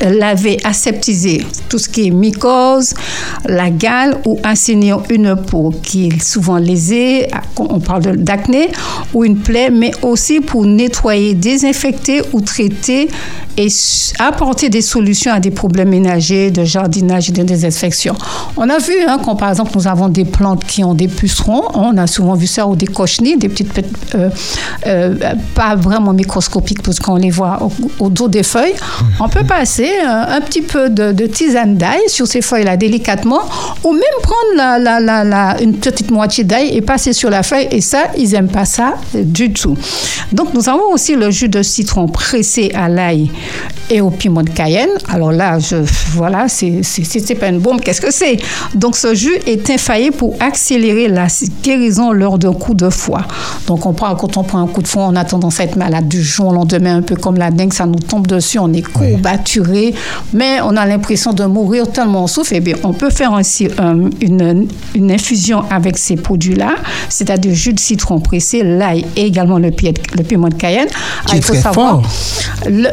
[0.00, 2.94] laver, aseptiser tout ce qui est mycose,
[3.46, 8.70] la gale ou assainir une peau qui est souvent lésée, on parle d'acné,
[9.12, 13.08] ou une plaie, mais aussi pour nettoyer, désinfecter ou traiter
[13.56, 13.68] et
[14.18, 18.14] apporter des solutions à des problèmes ménagers, de jardinage et de désinfection.
[18.56, 21.62] On a vu, hein, quand par exemple nous avons des plantes qui ont des pucerons,
[21.74, 23.72] on a souvent vu ça, ou des cochenilles, des petites,
[24.14, 24.30] euh,
[24.86, 25.14] euh,
[25.54, 27.68] pas vraiment microscopiques parce qu'on les voit
[28.00, 28.74] au, dos des feuilles.
[29.20, 33.40] On peut passer un, petit peu de, tisane d'ail sur ces feuilles-là délicatement,
[33.82, 37.68] ou même prendre la, la, la, une petite moitié d'ail et passer sur la feuille,
[37.70, 39.76] et ça, ils n'aiment pas ça du tout.
[40.32, 43.30] Donc nous avons aussi le jus de citron pressé à l'ail
[43.90, 44.90] et au piment de Cayenne.
[45.08, 45.76] Alors là, je,
[46.12, 46.82] voilà, c'est,
[47.38, 48.36] pas une bombe, qu'est-ce que c'est?
[48.74, 51.26] Donc ce jus est infaillible pour accélérer la
[51.62, 53.22] guérison lors d'un coup de foie.
[53.66, 55.76] Donc on prend, quand on prend un coup de foie, on a tendance à être
[55.76, 58.72] malade du jour au lendemain, un peu comme la dengue, ça nous tombe dessus, on
[58.72, 59.94] est courbaturé,
[60.32, 62.52] mais on a l'impression de mourir tellement on souffre.
[62.54, 66.76] Eh bien, on peut faire aussi euh, une, une infusion avec ces produits-là,
[67.08, 70.88] c'est-à-dire jus de citron pressé, l'ail et également le, le piment de Cayenne.
[71.26, 72.02] Qui est très fort.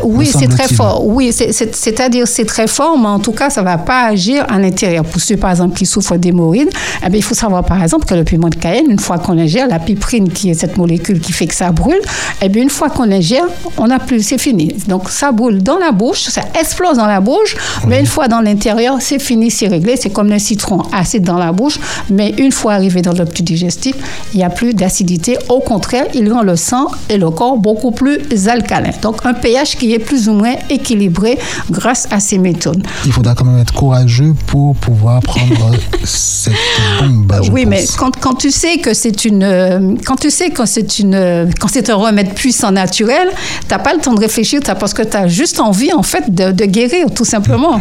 [0.03, 0.80] oui, c'est très fort.
[1.03, 4.59] Oui, c'est-à-dire c'est très fort, mais en tout cas, ça ne va pas agir à
[4.59, 5.03] l'intérieur.
[5.03, 6.69] Pour ceux, par exemple, qui souffrent d'hémorroïdes,
[7.05, 9.37] eh bien, il faut savoir, par exemple, que le piment de Cayenne, une fois qu'on
[9.37, 12.01] ingère, la piprine, qui est cette molécule qui fait que ça brûle,
[12.41, 13.45] eh bien, une fois qu'on ingère,
[13.77, 14.75] on n'a plus, c'est fini.
[14.87, 17.55] Donc, ça brûle dans la bouche, ça explose dans la bouche,
[17.87, 19.95] mais une fois dans l'intérieur, c'est fini, c'est réglé.
[19.97, 23.43] C'est comme le citron acide dans la bouche, mais une fois arrivé dans le petit
[23.43, 23.95] digestif,
[24.33, 25.37] il n'y a plus d'acidité.
[25.49, 28.91] Au contraire, il rend le sang et le corps beaucoup plus alcalin.
[29.01, 31.37] Donc, un pH qui est plus ou moins équilibré
[31.69, 32.85] grâce à ces méthodes.
[33.05, 35.71] Il faudra quand même être courageux pour pouvoir prendre
[36.03, 36.53] cette
[36.99, 37.33] bombe.
[37.51, 41.49] oui, mais quand, quand, tu sais que c'est une, quand tu sais que c'est une,
[41.59, 43.29] quand c'est un remède puissant naturel,
[43.61, 46.33] tu n'as pas le temps de réfléchir, parce que tu as juste envie en fait
[46.33, 47.79] de, de guérir tout simplement.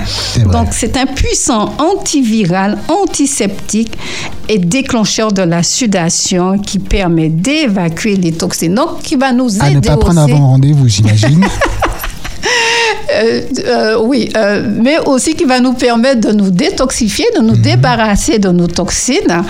[0.52, 3.96] Donc c'est un puissant antiviral, antiseptique
[4.48, 8.74] et déclencheur de la sudation qui permet d'évacuer les toxines.
[8.74, 11.44] Donc qui va nous aider à ne pas prendre avant rendez-vous, j'imagine.
[13.12, 17.56] Euh, euh, oui, euh, mais aussi qui va nous permettre de nous détoxifier, de nous
[17.56, 17.62] mhm.
[17.62, 19.42] débarrasser de nos toxines,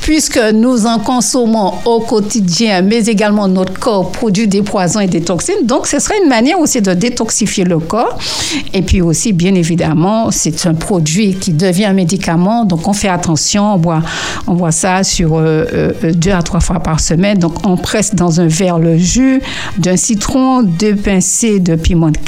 [0.00, 5.20] puisque nous en consommons au quotidien, mais également notre corps produit des poisons et des
[5.20, 5.64] toxines.
[5.66, 8.18] Donc, ce serait une manière aussi de détoxifier le corps.
[8.72, 12.64] Et puis aussi, bien évidemment, c'est un produit qui devient un médicament.
[12.64, 13.74] Donc, on fait attention.
[13.74, 14.02] On boit,
[14.46, 17.38] on boit ça sur deux à trois fois par semaine.
[17.38, 19.40] Donc, on presse dans un verre le jus
[19.78, 22.18] d'un citron, deux pincées de piment de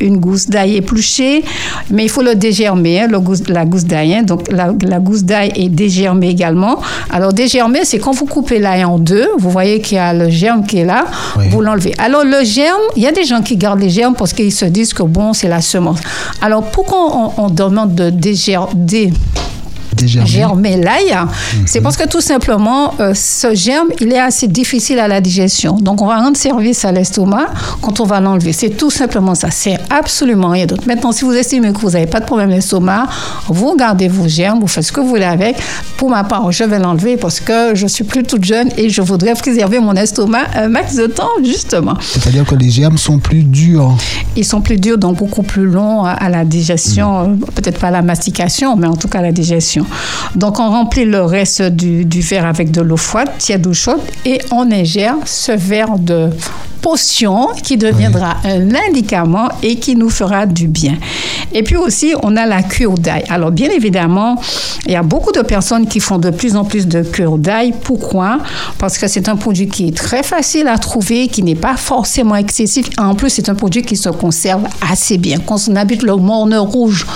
[0.00, 1.42] Une gousse d'ail épluchée,
[1.90, 3.18] mais il faut le dégermer, hein, le
[3.52, 4.14] la gousse d'ail.
[4.14, 4.22] Hein.
[4.22, 6.78] donc la, gousse d'ail est dégermée également.
[7.10, 10.28] Alors dégermer, c'est quand vous coupez l'ail en deux, vous voyez qu'il y a le
[10.30, 11.04] germe qui est là,
[11.50, 11.94] vous l'enlevez.
[11.98, 14.64] Alors le germe, il y a des gens qui gardent les germes parce qu'ils se
[14.64, 16.00] disent que bon, c'est la semence.
[16.40, 19.12] Alors pourquoi on, demande de dégermer
[20.06, 21.16] germer l'ail,
[21.66, 25.76] c'est parce que tout simplement, euh, ce germe, il est assez difficile à la digestion.
[25.76, 27.46] Donc, on va rendre service à l'estomac
[27.80, 28.52] quand on va l'enlever.
[28.52, 29.50] C'est tout simplement ça.
[29.50, 30.82] C'est absolument rien d'autre.
[30.86, 33.06] Maintenant, si vous estimez que vous n'avez pas de problème d'estomac,
[33.48, 35.56] vous gardez vos germes, vous faites ce que vous voulez avec.
[35.96, 39.02] Pour ma part, je vais l'enlever parce que je suis plus toute jeune et je
[39.02, 41.94] voudrais préserver mon estomac un max de temps, justement.
[42.00, 43.96] C'est-à-dire que les germes sont plus durs.
[44.36, 47.28] Ils sont plus durs, donc beaucoup plus longs à la digestion.
[47.28, 47.38] Mm.
[47.54, 49.84] Peut-être pas à la mastication, mais en tout cas à la digestion.
[50.34, 54.40] Donc, on remplit le reste du, verre avec de l'eau froide, tiède ou chaude, et
[54.50, 56.30] on ingère ce verre de
[56.80, 60.96] potion qui deviendra un médicament et qui nous fera du bien.
[61.52, 63.24] Et puis aussi, on a la cure d'ail.
[63.28, 64.40] Alors, bien évidemment,
[64.86, 67.74] il y a beaucoup de personnes qui font de plus en plus de cure d'ail.
[67.82, 68.38] Pourquoi?
[68.78, 72.36] Parce que c'est un produit qui est très facile à trouver, qui n'est pas forcément
[72.36, 72.88] excessif.
[72.98, 75.38] En plus, c'est un produit qui se conserve assez bien.
[75.44, 77.06] Quand on habite le Morne Rouge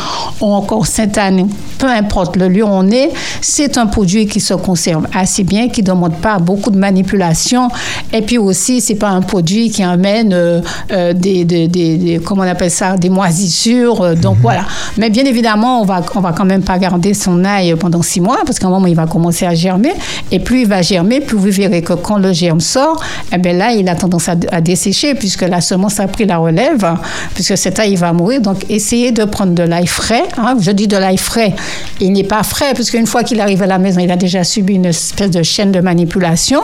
[0.41, 5.07] ou encore Sainte-Anne, peu importe le lieu on est, c'est un produit qui se conserve
[5.15, 7.69] assez bien, qui ne demande pas beaucoup de manipulation.
[8.13, 10.61] Et puis aussi, c'est pas un produit qui amène euh,
[10.93, 14.03] euh, des, des, comment on appelle ça, des moisissures.
[14.03, 14.43] Euh, donc mhm.
[14.43, 14.65] voilà.
[14.99, 18.21] Mais bien évidemment, on va, on va quand même pas garder son ail pendant six
[18.21, 19.93] mois parce qu'à un moment, il va commencer à germer.
[20.31, 23.53] Et plus il va germer, plus vous verrez que quand le germe sort, eh bien
[23.53, 26.87] là, il a tendance à, dessécher puisque la semence a pris la relève,
[27.35, 28.41] puisque cet ail, il va mourir.
[28.41, 30.25] Donc, essayez de prendre de l'ail frais.
[30.37, 30.57] Hein.
[30.61, 31.55] Je dis de l'ail frais.
[32.01, 34.75] Il n'est pas frais puisqu'une fois qu'il arrive à la maison, il a déjà subi
[34.75, 36.61] une espèce de chaîne de manipulation,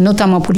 [0.00, 0.52] notamment pour,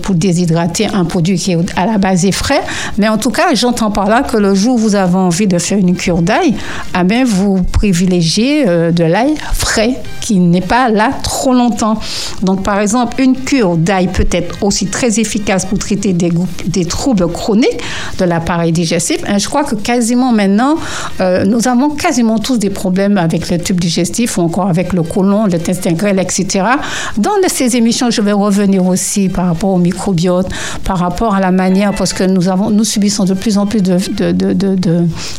[0.00, 2.62] pour, déshydrater un produit qui est à la base est frais.
[2.96, 5.58] Mais en tout cas, j'entends par là que le jour où vous avez envie de
[5.58, 6.54] faire une cure d'ail,
[6.94, 11.98] ah ben, vous privilégiez euh, de l'ail frais qui n'est pas là trop longtemps.
[12.42, 17.26] Donc, par exemple, une cure d'ail peut être aussi très efficace pour traiter des, troubles
[17.32, 17.80] chroniques
[18.18, 19.18] de l'appareil digestif.
[19.26, 20.76] Je crois que quasiment maintenant,
[21.20, 25.02] euh, nous avons quasiment tous des problèmes avec le tube digestif ou encore avec le
[25.02, 26.64] côlon, le grêle, etc.
[27.16, 30.48] Dans ces émissions, je vais revenir aussi par rapport au microbiote,
[30.84, 33.82] par rapport à la manière, parce que nous, avons, nous subissons de plus en plus
[33.82, 33.98] de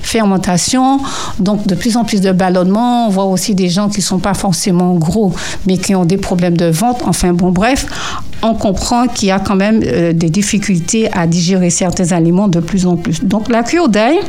[0.03, 0.99] fermentation,
[1.39, 3.07] donc de plus en plus de ballonnement.
[3.07, 5.34] On voit aussi des gens qui ne sont pas forcément gros,
[5.67, 7.07] mais qui ont des problèmes de ventre.
[7.07, 7.86] Enfin bon, bref,
[8.41, 12.60] on comprend qu'il y a quand même euh, des difficultés à digérer certains aliments de
[12.60, 13.23] plus en plus.
[13.23, 14.19] Donc la cure d'ail,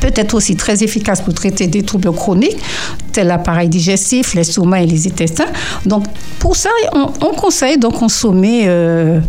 [0.00, 2.58] peut être aussi très efficace pour traiter des troubles chroniques,
[3.12, 5.46] tels l'appareil digestif, l'estomac et les intestins.
[5.86, 6.04] Donc,
[6.38, 9.20] pour ça, on, conseille de consommer euh,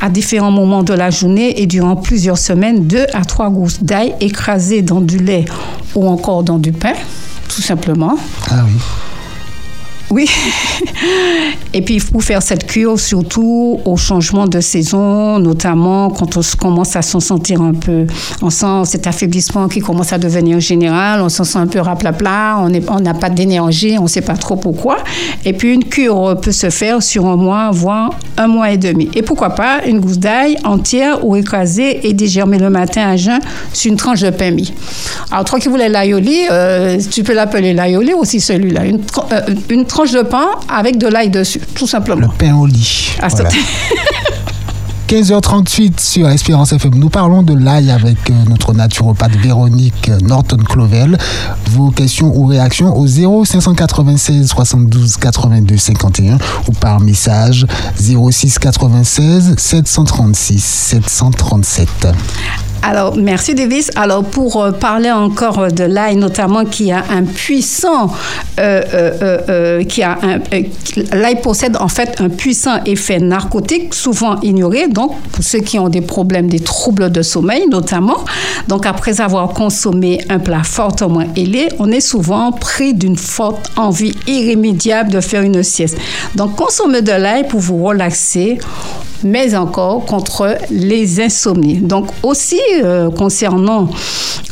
[0.00, 4.14] à différents moments de la journée et durant plusieurs semaines deux à trois gousses d'ail
[4.20, 5.44] écrasées dans du lait
[5.94, 6.94] ou encore dans du pain,
[7.48, 8.16] tout simplement.
[8.50, 8.80] Ah oui.
[10.14, 10.30] Oui.
[11.72, 16.40] Et puis, il faut faire cette cure surtout au changement de saison, notamment quand on
[16.56, 18.06] commence à s'en sentir un peu.
[18.40, 22.64] On sent cet affaiblissement qui commence à devenir général, on s'en sent un peu raplapla,
[22.88, 24.98] on n'a pas d'énergie, on ne sait pas trop pourquoi.
[25.44, 29.10] Et puis, une cure peut se faire sur un mois, voire un mois et demi.
[29.16, 33.40] Et pourquoi pas une gousse d'ail entière ou écrasée et dégermée le matin à jeun
[33.72, 34.72] sur une tranche de pain mis.
[35.32, 38.84] Alors, toi qui voulais l'aioli, euh, tu peux l'appeler l'aioli aussi celui-là.
[38.84, 39.00] Une,
[39.32, 42.28] euh, une tranche de pain avec de l'ail dessus, tout simplement.
[42.32, 43.16] Le pain au lit.
[45.08, 46.94] 15h38 sur Espérance FM.
[46.96, 51.18] Nous parlons de l'ail avec euh, notre naturopathe Véronique Norton-Clovel.
[51.70, 56.38] Vos questions ou réactions au 0 596 72 82 51
[56.68, 61.88] ou par message 06 96 736 737.
[62.86, 63.90] Alors, merci Davis.
[63.96, 68.12] Alors, pour euh, parler encore de l'ail, notamment qui a un puissant,
[68.60, 68.82] euh,
[69.48, 70.18] euh, qui a
[71.12, 74.88] l'ail possède en fait un puissant effet narcotique, souvent ignoré.
[74.88, 78.18] Donc, pour ceux qui ont des problèmes, des troubles de sommeil, notamment.
[78.68, 84.12] Donc, après avoir consommé un plat fortement ailé, on est souvent pris d'une forte envie
[84.26, 85.96] irrémédiable de faire une sieste.
[86.34, 88.58] Donc, consommez de l'ail pour vous relaxer
[89.24, 91.78] mais encore contre les insomnies.
[91.78, 93.88] Donc aussi euh, concernant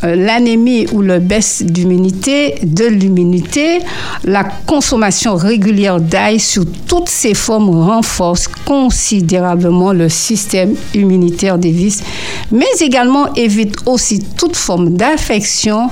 [0.04, 3.80] euh, l'anémie ou le baisse d'immunité, de l'immunité,
[4.24, 12.02] la consommation régulière d'ail sous toutes ses formes renforce considérablement le système immunitaire des vis,
[12.50, 15.88] mais également évite aussi toute forme d'infection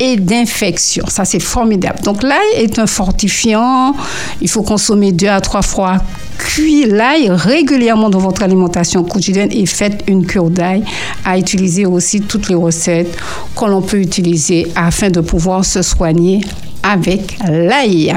[0.00, 1.04] et d'infection.
[1.08, 2.00] Ça, c'est formidable.
[2.02, 3.94] Donc, l'ail est un fortifiant.
[4.40, 5.98] Il faut consommer deux à trois fois
[6.38, 10.84] cuit l'ail régulièrement dans votre alimentation quotidienne et faites une cure d'ail
[11.24, 13.16] à utiliser aussi toutes les recettes
[13.56, 16.40] que l'on peut utiliser afin de pouvoir se soigner
[16.82, 18.14] avec l'ail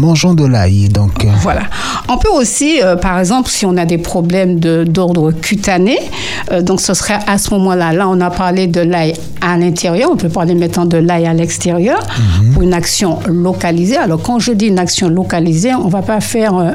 [0.00, 0.88] mangeons de l'ail.
[0.88, 1.26] Donc.
[1.42, 1.62] Voilà.
[2.08, 5.98] On peut aussi, euh, par exemple, si on a des problèmes d'ordre cutané,
[6.50, 10.10] euh, donc ce serait à ce moment-là, là on a parlé de l'ail à l'intérieur,
[10.12, 12.00] on peut parler maintenant de l'ail à l'extérieur
[12.42, 12.52] mhm.
[12.52, 13.96] pour une action localisée.
[13.96, 16.74] Alors quand je dis une action localisée, on ne va pas faire un,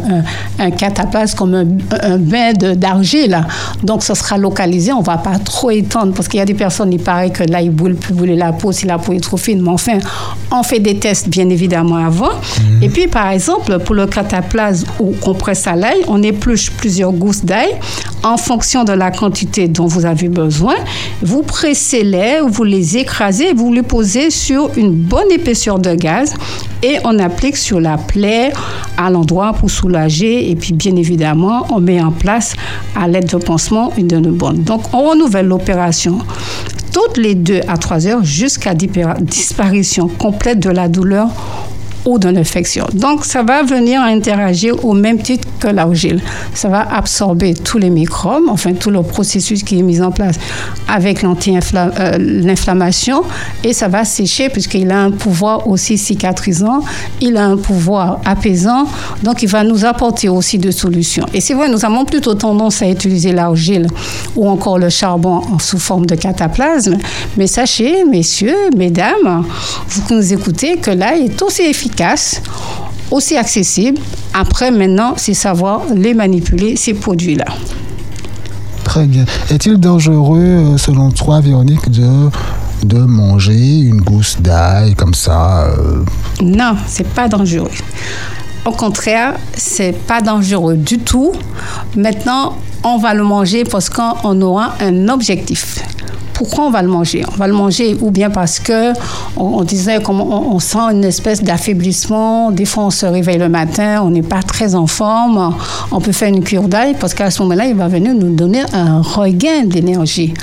[0.60, 3.46] un, cataplasme comme un, bain d'argile.
[3.84, 6.54] Donc ce sera localisé, on ne va pas trop étendre parce qu'il y a des
[6.54, 9.38] personnes, il paraît que l'ail brûle plus brûler la peau si la peau est trop
[9.38, 9.62] fine.
[9.62, 9.98] Mais enfin,
[10.52, 12.32] on fait des tests bien évidemment avant.
[12.32, 12.84] Mhm.
[12.84, 17.46] Et puis par exemple, pour le cataplasme ou compresse à l'ail, on épluche plusieurs gousses
[17.46, 17.76] d'ail
[18.24, 20.76] en fonction de la quantité dont vous avez besoin.
[21.22, 26.34] Vous pressez-les, vous les écrasez, vous les posez sur une bonne épaisseur de gaz
[26.82, 28.54] et on applique sur la plaie
[28.96, 30.50] à l'endroit pour soulager.
[30.50, 32.54] Et puis, bien évidemment, on met en place
[32.96, 34.64] à l'aide de pansement une de nos bonnes.
[34.64, 36.20] Donc, on renouvelle l'opération
[36.94, 41.28] toutes les deux à trois heures jusqu'à disparition complète de la douleur
[42.06, 42.86] ou de l'infection.
[42.94, 46.22] Donc, ça va venir interagir au même titre que l'argile.
[46.54, 50.36] Ça va absorber tous les microbes, enfin tout le processus qui est mis en place
[50.88, 53.24] avec euh, l'inflammation
[53.64, 56.82] et ça va sécher puisqu'il a un pouvoir aussi cicatrisant,
[57.22, 58.88] il a un pouvoir apaisant,
[59.24, 61.26] donc il va nous apporter aussi des solutions.
[61.34, 63.88] Et c'est vrai, nous avons plutôt tendance à utiliser l'argile
[64.36, 66.98] ou encore le charbon sous forme de cataplasme,
[67.38, 69.44] mais sachez, messieurs, mesdames,
[69.88, 71.95] vous qui nous écoutez, que là, il est aussi efficace
[73.12, 74.00] aussi accessible.
[74.34, 77.46] Après, maintenant, c'est savoir les manipuler, ces produits-là.
[78.84, 79.26] Très bien.
[79.50, 82.30] Est-il dangereux, euh, selon toi, Véronique, de
[82.84, 86.04] de manger une gousse d'ail comme ça euh?
[86.42, 87.72] Non, c'est pas dangereux.
[88.66, 91.32] Au contraire, c'est pas dangereux du tout.
[91.96, 95.80] Maintenant, on va le manger parce qu'on aura un objectif
[96.36, 97.24] pourquoi on va le manger?
[97.34, 98.92] On va le manger ou bien parce que
[99.38, 102.52] on, disait comme on, sent une espèce d'affaiblissement.
[102.52, 105.56] Des fois, on se réveille le matin, on n'est pas très en forme.
[105.92, 108.64] On peut faire une cure d'ail parce qu'à ce moment-là, il va venir nous donner
[108.74, 110.34] un regain d'énergie.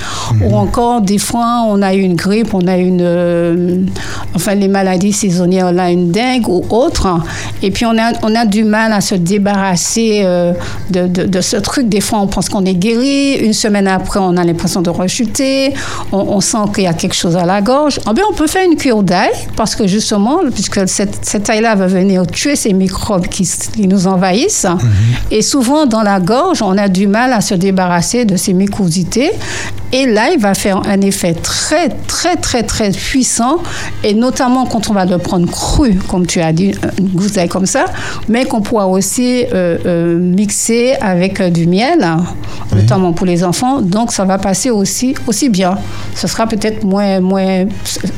[0.41, 0.53] Ou mhm.
[0.55, 3.77] encore, des fois, on a une grippe, on a une, euh,
[4.35, 7.07] enfin, les maladies saisonnières, là, une dengue ou autre.
[7.61, 10.53] Et puis, on a, on a du mal à se débarrasser euh,
[10.89, 11.87] de, de, de ce truc.
[11.87, 13.35] Des fois, on pense qu'on est guéri.
[13.35, 15.73] Une semaine après, on a l'impression de rechuter
[16.11, 18.65] on, sent qu'il y a quelque chose à la gorge, eh bien, on peut faire
[18.65, 23.27] une cure d'ail parce que justement, puisque cette, cette ail-là va venir tuer ces microbes
[23.27, 23.49] qui,
[23.87, 24.65] nous envahissent.
[24.65, 24.79] Mhm.
[25.31, 29.31] Et souvent, dans la gorge, on a du mal à se débarrasser de ces mycosités.
[29.91, 33.59] Et l'ail va faire un effet très, très, très, très puissant.
[34.03, 37.47] Et notamment quand on va le prendre cru, comme tu as dit, une gousse d'ail
[37.47, 37.85] comme ça,
[38.27, 42.05] mais qu'on pourra aussi euh, euh, mixer avec euh, du miel,
[42.75, 43.81] notamment pour les enfants.
[43.81, 45.72] Donc, ça va passer aussi, aussi bien.
[46.15, 47.65] Ce sera peut-être moins, moins,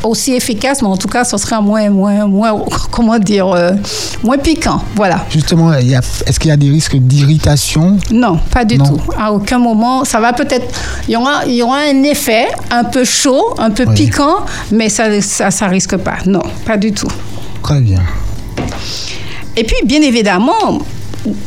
[0.04, 3.48] aussi efficace, mais en tout cas, ce sera moins, moins, moins comment dire,
[4.24, 4.82] moins piquant.
[4.96, 5.26] Voilà.
[5.30, 7.98] Justement, est-ce qu'il y a des risques d'irritation?
[8.12, 9.00] Non, pas du tout.
[9.18, 10.04] À aucun moment.
[10.06, 10.74] Ça va peut-être.
[11.08, 14.90] Il y aura, il y aura un effet un peu chaud, un peu piquant, mais
[14.90, 16.18] ça, ça, ça risque pas.
[16.26, 17.08] Non, pas du tout.
[17.62, 18.02] Très bien.
[19.58, 20.80] Et puis, bien évidemment,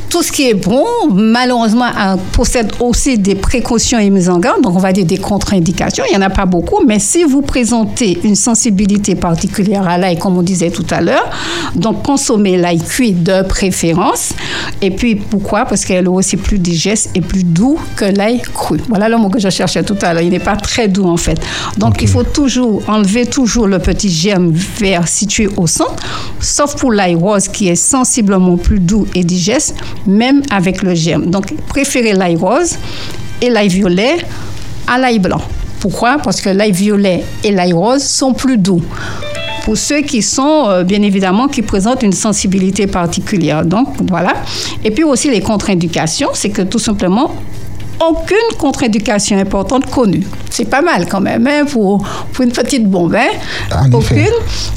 [0.08, 1.86] tout ce qui est bon, malheureusement,
[2.32, 6.04] possède aussi des précautions et mises en garde, donc on va dire des contre-indications.
[6.08, 10.18] Il n'y en a pas beaucoup, mais si vous présentez une sensibilité particulière à l'ail,
[10.18, 11.30] comme on disait tout à l'heure,
[11.74, 14.32] donc consommez l'ail cuit de préférence.
[14.80, 15.64] Et puis pourquoi?
[15.64, 18.78] Parce qu'elle est aussi plus digeste et plus doux que l'ail cru.
[18.88, 20.22] Voilà le mot que je cherchais tout à l'heure.
[20.22, 21.40] Il n'est pas très doux en fait.
[21.76, 26.02] Donc il faut toujours enlever toujours le petit germe vert situé au centre,
[26.40, 29.74] sauf pour l'ail rose qui est sensiblement plus doux et digeste
[30.08, 31.26] même avec le germe.
[31.26, 32.76] Donc, préférez l'ail rose
[33.40, 34.16] et l'ail violet
[34.86, 35.40] à l'ail blanc.
[35.80, 36.18] Pourquoi?
[36.18, 38.82] Parce que l'ail violet et l'ail rose sont plus doux.
[39.64, 43.64] Pour ceux qui sont, euh, bien évidemment, qui présentent une sensibilité particulière.
[43.64, 44.32] Donc, voilà.
[44.82, 47.34] Et puis aussi les contre-indications, c'est que tout simplement,
[48.00, 50.26] aucune contre-éducation importante connue.
[50.50, 53.14] C'est pas mal quand même hein, pour, pour, une petite bombe.
[53.14, 53.88] Hein?
[53.92, 54.26] aucune.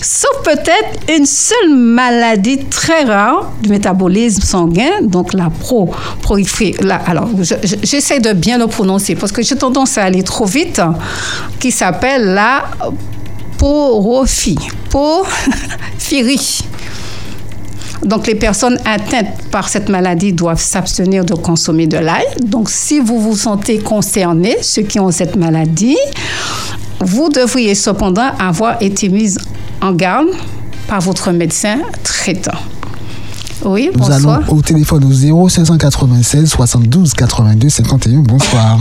[0.02, 6.38] Sauf peut-être une seule maladie très rare du métabolisme sanguin, donc la pro, pro
[7.06, 7.30] alors,
[7.84, 10.82] j'essaie de bien le prononcer parce que j'ai tendance à aller trop vite,
[11.60, 12.64] qui s'appelle la
[13.58, 14.58] porophy.
[14.90, 16.62] Porphyrie.
[18.06, 22.26] Donc, les personnes atteintes par cette maladie doivent s'abstenir de consommer de l'ail.
[22.44, 25.98] Donc, si vous vous sentez concerné, ceux qui ont cette maladie,
[27.00, 29.36] vous devriez cependant avoir été mis
[29.82, 30.28] en garde
[30.88, 32.58] par votre médecin traitant.
[33.64, 38.20] Oui, Nous allons au téléphone au 0 596 72 82 51.
[38.20, 38.80] Bonsoir.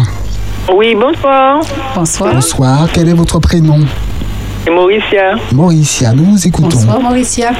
[0.74, 1.60] Oui, bonsoir.
[1.94, 2.34] Bonsoir.
[2.34, 2.88] Bonsoir.
[2.92, 3.80] Quel est votre prénom?
[4.70, 5.36] Mauricia.
[5.52, 6.68] Mauricia, nous vous écoutons.
[6.68, 7.52] Bonsoir, Mauricia.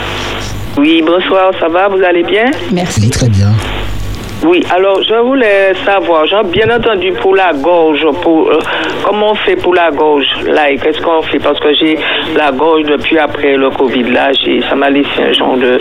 [0.76, 2.50] Oui, bonsoir, ça va, vous allez bien?
[2.72, 3.10] Merci.
[3.10, 3.52] très bien.
[4.42, 8.58] Oui, alors je voulais savoir, bien entendu pour la gorge, pour, euh,
[9.04, 11.38] comment on fait pour la gorge là, qu'est-ce qu'on fait?
[11.38, 11.98] Parce que j'ai
[12.36, 14.30] la gorge depuis après le Covid, là,
[14.68, 15.78] ça m'a laissé un genre de...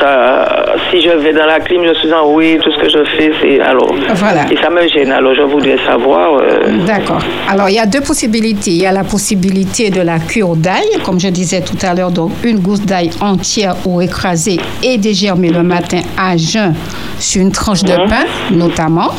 [0.00, 3.04] Ça, si je vais dans la clim, je suis en oui, tout ce que je
[3.16, 3.60] fais, c'est...
[3.60, 4.42] Alors, voilà.
[4.50, 6.38] Et ça me gêne, alors je voudrais savoir...
[6.40, 7.20] Euh, D'accord.
[7.50, 8.70] Alors, il y a deux possibilités.
[8.70, 12.12] Il y a la possibilité de la cure d'ail, comme je disais tout à l'heure,
[12.12, 16.74] donc une gousse d'ail entière ou écrasée et dégermée le matin à jeun
[17.18, 19.12] sur une tranche de pain, notamment,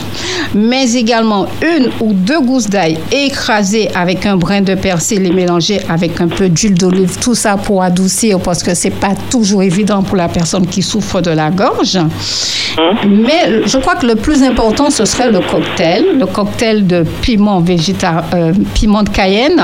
[0.53, 5.81] mais également une ou deux gousses d'ail écrasées avec un brin de persil et mélangées
[5.89, 10.03] avec un peu d'huile d'olive, tout ça pour adoucir parce que c'est pas toujours évident
[10.03, 11.97] pour la personne qui souffre de la gorge.
[11.97, 13.23] Mhm.
[13.23, 17.61] Mais je crois que le plus important, ce serait le cocktail, le cocktail de piment
[17.61, 19.61] végétal, euh, piment de cayenne,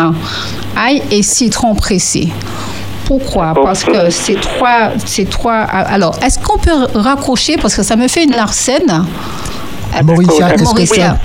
[0.78, 2.30] ail et citron pressé.
[3.20, 3.54] Pourquoi?
[3.62, 5.56] Parce que ces trois, ces trois.
[5.56, 7.58] Alors, est-ce qu'on peut raccrocher?
[7.58, 9.06] Parce que ça me fait une larcène
[10.02, 10.56] Mauricia,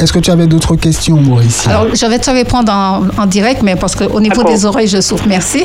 [0.01, 1.71] est-ce que, tu avais d'autres questions, Mauricia?
[1.71, 5.27] Alors, je vais te répondre en, direct, mais parce qu'au niveau des oreilles, je souffre.
[5.29, 5.63] Merci.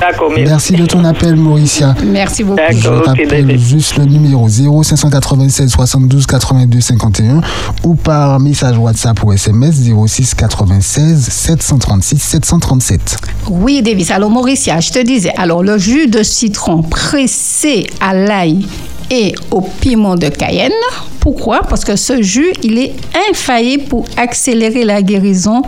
[0.00, 0.72] D'accord, merci.
[0.72, 1.94] de ton appel, Mauricia.
[2.04, 2.60] Merci beaucoup.
[2.70, 7.40] Je rappelle juste le numéro 0 596 72 82 51
[7.84, 9.74] ou par message WhatsApp ou SMS
[10.06, 13.16] 06 96 736 737.
[13.50, 14.10] Oui, Davis.
[14.10, 18.66] Alors, Mauricia, je te disais, alors le jus de citron pressé à l'ail
[19.10, 20.72] et au piment de Cayenne.
[21.20, 21.60] Pourquoi?
[21.68, 22.94] Parce que ce jus, il est
[23.30, 25.60] infaillible pour accélérer la guérison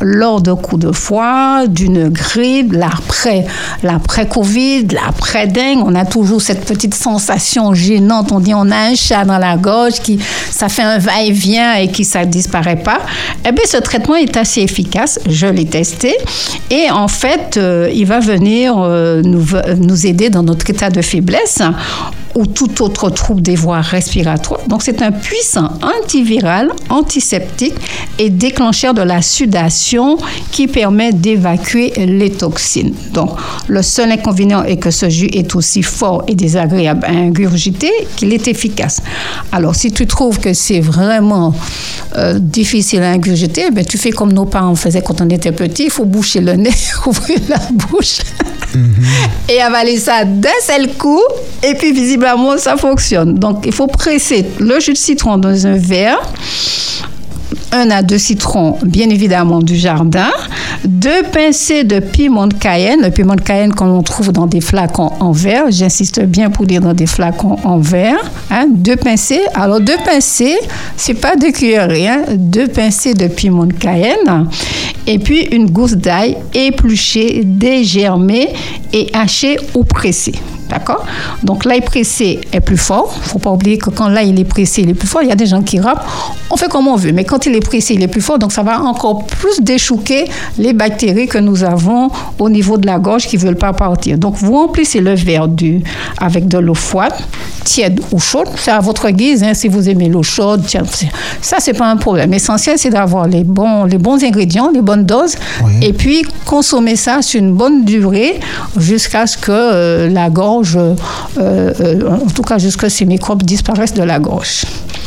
[0.00, 3.44] lors de coups de foie, d'une grippe, l'après,
[3.82, 5.82] l'après-Covid, l'après-dingue.
[5.84, 8.32] On a toujours cette petite sensation gênante.
[8.32, 10.18] On dit on a un chat dans la gorge qui,
[10.50, 13.00] ça fait un va-et-vient et qui ça disparaît pas.
[13.46, 15.20] Eh bien, ce traitement est assez efficace.
[15.28, 16.16] Je l'ai testé
[16.70, 21.60] et en fait, euh, il va venir euh, nous aider dans notre état de faiblesse
[22.36, 24.60] ou tout autre trouble des voies respiratoires.
[24.68, 27.74] Donc, c'est un puissant antiviral, antiseptique
[28.18, 30.18] et déclencheur de la sudation
[30.52, 32.94] qui permet d'évacuer les toxines.
[33.12, 33.30] Donc,
[33.68, 38.32] le seul inconvénient est que ce jus est aussi fort et désagréable à ingurgiter qu'il
[38.34, 39.00] est efficace.
[39.50, 41.54] Alors, si tu trouves que c'est vraiment
[42.16, 45.84] euh, difficile à ingurgiter, ben, tu fais comme nos parents faisaient quand on était petit,
[45.84, 46.70] il faut boucher le nez,
[47.06, 48.18] ouvrir la bouche
[49.48, 51.22] et avaler ça d'un seul coup.
[51.62, 53.34] Et puis, visiblement, ça fonctionne.
[53.34, 56.20] Donc, il faut presser le jus de citron dans un verre.
[57.72, 60.30] Un à deux citrons, bien évidemment, du jardin,
[60.84, 65.10] deux pincées de piment de Cayenne, le piment de Cayenne qu'on trouve dans des flacons
[65.20, 68.18] en verre, j'insiste bien pour dire dans des flacons en verre,
[68.50, 69.42] hein, deux pincées.
[69.54, 70.58] Alors, deux pincées,
[70.96, 74.48] c'est pas de cuillerées, hein, deux pincées de piment de Cayenne,
[75.06, 78.48] et puis une gousse d'ail épluchée, dégermée
[78.92, 80.34] et hachée ou pressée.
[80.68, 81.04] D'accord?
[81.42, 83.12] Donc l'ail pressé est plus fort.
[83.16, 85.22] Il ne faut pas oublier que quand l'ail est pressé, il est plus fort.
[85.22, 86.04] Il y a des gens qui râpent.
[86.50, 87.12] On fait comme on veut.
[87.12, 88.38] Mais quand il est pressé, il est plus fort.
[88.38, 90.24] Donc ça va encore plus déchouquer
[90.58, 94.18] les bactéries que nous avons au niveau de la gorge qui ne veulent pas partir.
[94.18, 95.82] Donc vous remplissez le verre du,
[96.18, 97.14] avec de l'eau froide,
[97.64, 98.48] tiède ou chaude.
[98.56, 99.42] C'est à votre guise.
[99.42, 100.64] Hein, si vous aimez l'eau chaude,
[101.40, 102.30] ça, c'est pas un problème.
[102.30, 105.36] L'essentiel, c'est d'avoir les bons, les bons ingrédients, les bonnes doses.
[105.82, 108.40] Et puis consommer ça sur une bonne durée
[108.76, 110.94] jusqu'à ce que euh, la gorge euh,
[111.38, 114.64] euh, en tout cas jusqu'à ces microbes disparaissent de la gorge.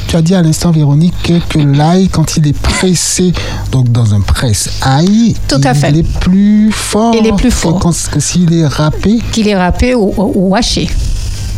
[0.07, 1.13] Tu as dit à l'instant, Véronique,
[1.49, 3.31] que l'ail, quand il est pressé,
[3.71, 7.79] donc dans un presse-ail, il est plus fort, il est plus fort.
[8.11, 9.19] que, s'il est râpé.
[9.31, 10.89] Qu'il est râpé ou haché.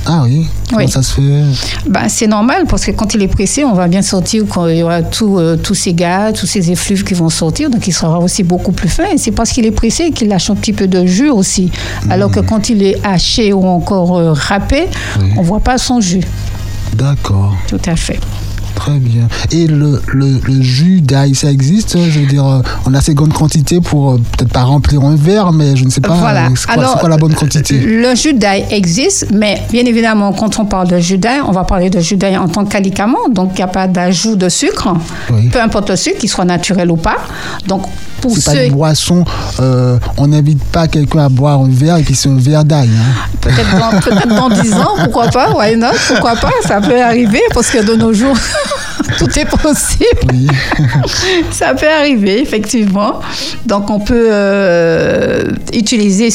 [0.06, 1.43] Ah oui Comment ça se fait?
[1.88, 4.78] Ben, C'est normal parce que quand il est pressé, on va bien sortir quand il
[4.78, 8.20] y aura euh, tous ces gaz, tous ces effluves qui vont sortir, donc il sera
[8.20, 9.06] aussi beaucoup plus fin.
[9.14, 11.72] Et c'est parce qu'il est pressé qu'il lâche un petit peu de jus aussi.
[12.10, 12.45] Alors que hmm.
[12.45, 14.88] quand il est haché ou encore euh, râpé,
[15.38, 16.24] on ne voit pas son jus.
[16.93, 17.56] D'accord.
[17.68, 18.20] Tout à fait.
[18.82, 19.28] Très bien.
[19.52, 23.32] Et le, le, jus d'ail, ça existe Je veux dire, euh, on a assez grande
[23.32, 26.16] quantité pour euh, peut-être pas remplir un verre, mais je ne sais pas.
[26.16, 26.50] Voilà.
[26.56, 27.78] C'est quoi, la bonne quantité?
[27.78, 31.64] Le jus d'ail existe, mais bien évidemment, quand on parle de jus d'ail, on va
[31.64, 33.30] parler de jus d'ail en tant qu'alicament.
[33.30, 34.96] Donc, il n'y a pas d'ajout de sucre,
[35.52, 37.18] peu importe le sucre, qu'il soit naturel ou pas.
[37.68, 37.84] Donc,
[38.22, 39.26] pour c'est pas une boisson.
[39.60, 42.90] Euh, on n'invite pas quelqu'un à boire un verre et puis c'est un verre d'ail.
[42.90, 43.28] Hein.
[43.42, 47.70] Peut-être dans, peut 10 ans, pourquoi pas Why not Pourquoi pas Ça peut arriver parce
[47.70, 48.38] que de nos jours.
[49.18, 50.52] tout est possible.
[51.52, 53.20] ça peut arriver, effectivement.
[53.66, 55.44] Donc, on peut euh,
[55.74, 56.30] utiliser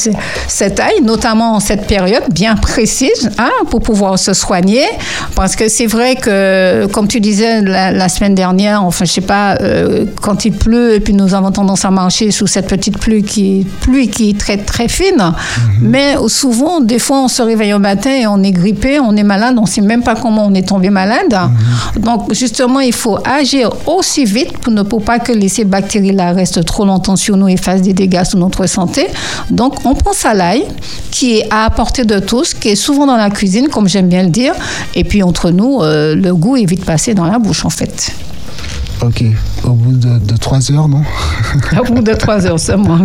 [0.46, 4.86] cette ail, notamment en cette période bien précise, hein, pour pouvoir se soigner.
[5.34, 9.56] Parce que c'est vrai que, comme tu disais la, semaine dernière, enfin, je sais pas,
[9.60, 13.22] euh, quand il pleut, et puis nous avons tendance à marcher sous cette petite pluie
[13.22, 15.16] qui, pluie qui est très, très fine.
[15.16, 15.32] Mhm.
[15.80, 19.22] Mais souvent, des fois, on se réveille au matin et on est grippé, on est
[19.22, 21.32] malade, on ne sait même pas comment on est tombé malade.
[21.32, 22.02] Mhm.
[22.02, 26.84] Donc, justement, il faut agir aussi vite pour ne pas que ces bactéries-là restent trop
[26.84, 29.06] longtemps sur nous et fassent des dégâts sur notre santé.
[29.50, 30.64] Donc, on pense à l'ail,
[31.10, 34.22] qui est à portée de tous, qui est souvent dans la cuisine, comme j'aime bien
[34.22, 34.54] le dire.
[34.94, 38.12] Et puis, entre nous, euh, le goût est vite passé dans la bouche, en fait.
[39.02, 39.24] Ok,
[39.64, 41.02] au bout de, trois heures, non?
[41.78, 42.98] Au bout de trois heures seulement.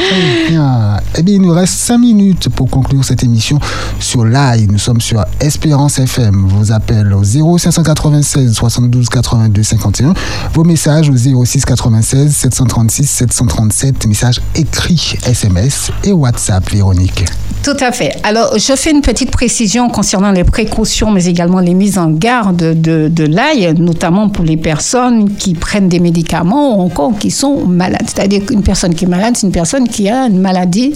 [0.00, 3.58] Eh bien, eh bien, il nous reste cinq minutes pour conclure cette émission
[3.98, 4.66] sur l'ail.
[4.68, 6.46] Nous sommes sur Espérance FM.
[6.46, 10.14] Vos appels au 0596 72 82 51.
[10.54, 14.06] Vos messages au 06 96 736 737.
[14.06, 17.24] Messages écrits, SMS et WhatsApp, Véronique.
[17.62, 18.16] Tout à fait.
[18.22, 22.56] Alors, je fais une petite précision concernant les précautions, mais également les mises en garde
[22.56, 27.66] de, de l'ail, notamment pour les personnes qui prennent des médicaments ou encore qui sont
[27.66, 28.06] malades.
[28.06, 30.94] C'est-à-dire qu'une personne qui est malade, c'est une personne qui a une maladie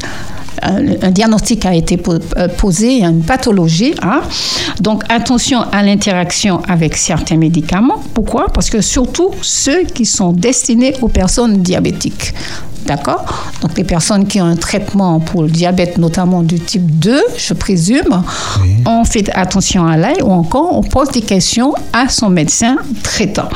[0.62, 3.94] un, diagnostic a été euh, posé, une pathologie.
[4.02, 4.20] Hein.
[4.80, 8.02] Donc attention à l'interaction avec certains médicaments.
[8.14, 8.46] Pourquoi?
[8.52, 12.32] Parce que surtout ceux qui sont destinés aux personnes diabétiques.
[12.92, 13.24] D'accord
[13.62, 17.54] Donc, les personnes qui ont un traitement pour le diabète, notamment du type 2, je
[17.54, 18.22] présume,
[18.84, 23.48] on fait attention à l'ail ou encore on pose des questions à son médecin traitant.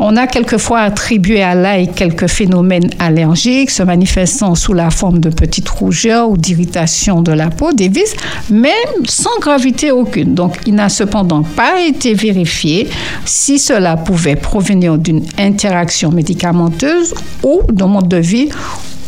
[0.00, 5.30] On a quelquefois attribué à l'ail quelques phénomènes allergiques se manifestant sous la forme de
[5.30, 8.16] petites rougeurs ou d'irritation de la peau, des vis,
[8.50, 8.74] mais
[9.06, 10.34] sans gravité aucune.
[10.34, 12.88] Donc, il n'a cependant pas été vérifié
[13.24, 17.14] si cela pouvait provenir d'une interaction médicamenteuse
[17.44, 18.48] ou d'un mode de vie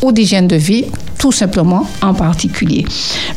[0.04, 0.84] ou d'hygiène de vie
[1.18, 2.84] tout simplement en particulier.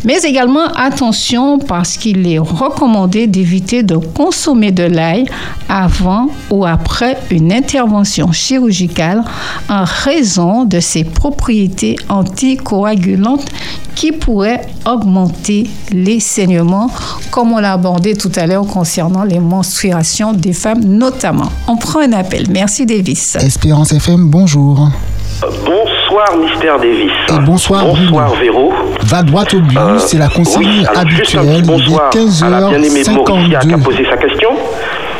[0.03, 5.25] Mais également attention parce qu'il est recommandé d'éviter de consommer de l'ail
[5.69, 9.23] avant ou après une intervention chirurgicale
[9.69, 13.45] en raison de ses propriétés anticoagulantes
[13.95, 16.91] qui pourraient augmenter les saignements,
[17.31, 21.49] comme on l'a abordé tout à l'heure concernant les menstruations des femmes notamment.
[21.69, 22.47] On prend un appel.
[22.49, 23.37] Merci Davis.
[23.37, 24.89] Espérance FM, bonjour.
[26.09, 27.11] Bonsoir, Mystère Davis.
[27.29, 28.35] Et bonsoir, Bonsoir, Bruno.
[28.39, 28.73] Véro.
[29.03, 31.43] Va droit au but, Euh, c'est la consigne oui, habituelle.
[31.45, 33.83] petit Il bonsoir est à la bien-aimée Mauricia qui a 15h52.
[33.83, 34.51] posé sa question.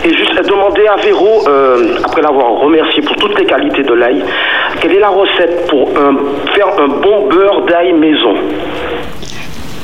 [0.05, 4.23] Et juste demander à Véro, euh, après l'avoir remercié pour toutes les qualités de l'ail,
[4.79, 8.35] quelle est la recette pour un- faire un bon beurre d'ail maison?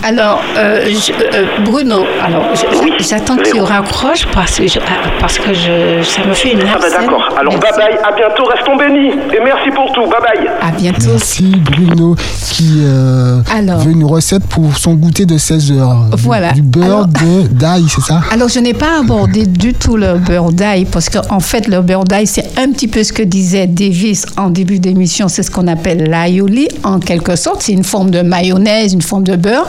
[0.06, 3.66] Alors, euh, je- euh, Bruno, alors je- Oui, j'attends que tu Véro.
[3.66, 7.24] raccroches parce que, je, ah, parce que je, ça me fait une Ah bah d'accord.
[7.40, 7.80] Alors bye Merci.
[7.80, 9.12] bye, à bientôt, restons bénis.
[9.34, 10.48] Et merci pour tout, bye bye.
[10.62, 11.12] À bientôt.
[11.12, 12.16] Merci Bruno
[12.52, 13.80] qui euh, Alors.
[13.80, 16.06] veut une recette pour son goûter de 16 heures.
[16.12, 16.52] Du- Voilà.
[16.52, 18.22] Du, beurre Alors- de d'ail, c'est ça?
[18.32, 22.04] Alors, je n'ai pas abordé du tout le beurre d'ail parce qu'en fait, le beurre
[22.04, 25.30] d'ail, c'est un petit peu ce que disait Davis en début d'émission.
[25.30, 27.62] C'est ce qu'on appelle l'aioli, en quelque sorte.
[27.62, 29.68] C'est une forme de mayonnaise, une forme de beurre.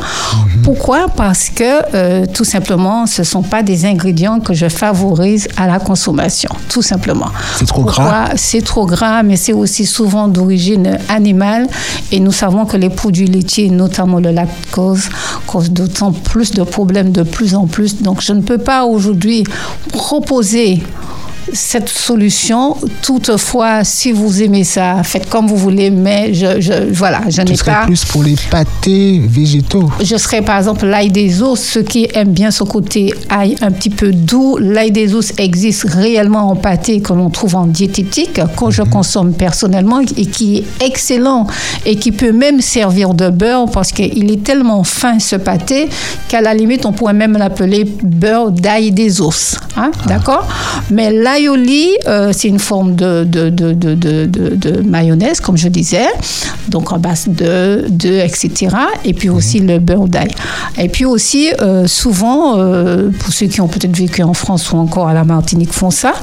[0.63, 1.09] Pourquoi?
[1.09, 5.67] Parce que, euh, tout simplement, ce ne sont pas des ingrédients que je favorise à
[5.67, 6.51] la consommation.
[6.69, 7.29] Tout simplement.
[7.57, 8.05] C'est trop Pourquoi?
[8.05, 11.67] Gras C'est trop gras, mais c'est aussi souvent d'origine animale.
[12.13, 15.09] Et nous savons que les produits laitiers, notamment le lactose,
[15.47, 18.03] causent d'autant plus de problèmes de plus en plus.
[18.03, 19.45] Donc, je ne peux pas aujourd'hui
[19.93, 20.83] proposer
[21.53, 22.77] cette solution.
[23.03, 27.57] Toutefois, si vous aimez ça, faites comme vous voulez, mais je, je- voilà, je n'ai
[27.57, 27.85] serait pas.
[27.87, 29.91] plus pour les pâtés végétaux.
[30.03, 33.71] Je serais par exemple l'ail des os, ceux qui aiment bien ce côté ail un
[33.71, 34.57] petit peu doux.
[34.59, 39.33] L'ail des os existe réellement en pâté que l'on trouve en diététique, que je consomme
[39.35, 41.47] personnellement et qui est excellent
[41.85, 45.89] et qui peut même servir de beurre parce qu'il est tellement fin ce pâté
[46.29, 49.57] qu'à la limite on pourrait même l'appeler beurre d'ail des os.
[49.77, 50.47] hein, D'accord?
[50.91, 56.07] Mais l'aioli, euh, c'est une forme de, mayonnaise, comme je disais,
[56.69, 57.87] donc en base de,
[58.21, 58.77] etc.
[59.05, 60.29] Et puis aussi le beurre d'ail.
[60.79, 64.77] Et puis aussi, euh, souvent, euh, pour ceux qui ont peut-être vécu en France ou
[64.77, 66.15] encore à la Martinique font ça,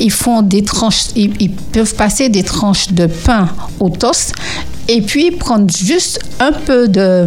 [0.00, 3.48] ils font des tranches, ils, ils peuvent passer des tranches de pain
[3.80, 4.34] au toast
[4.88, 7.26] et puis prendre juste un peu de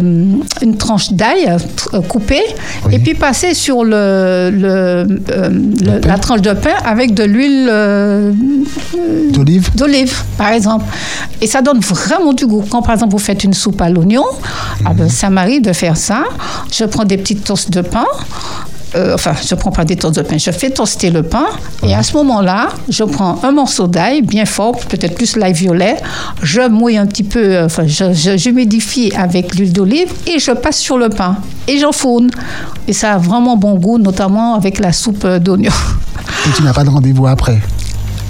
[0.62, 1.48] une tranche d'ail
[1.92, 2.42] euh, coupée
[2.86, 2.94] Oui.
[2.94, 7.68] et puis passer sur le, le, euh, le- la tranche de pain avec de l'huile
[7.70, 8.32] euh,
[9.32, 10.84] D'olive d'olive, par exemple.
[11.40, 12.64] Et ça donne vraiment du goût.
[12.68, 14.24] Quand, par exemple, vous faites une soupe à l'oignon,
[14.84, 16.24] ah ben, ça m'arrive de faire ça.
[16.72, 18.04] Je prends des petites toasts de pain.
[18.94, 21.46] Euh, enfin, je prends pas des toasts de pain, je fais toaster le pain
[21.82, 25.96] et à ce moment-là, je prends un morceau d'ail bien fort, peut-être plus l'ail violet,
[26.42, 30.78] je mouille un petit peu, euh, enfin, je, je, avec l'huile d'olive et je passe
[30.78, 31.36] sur le pain
[31.66, 32.30] et j'enfourne.
[32.86, 35.72] Et ça a vraiment bon goût, notamment avec la soupe d'oignon.
[36.46, 37.60] et tu n'as pas de rendez-vous après?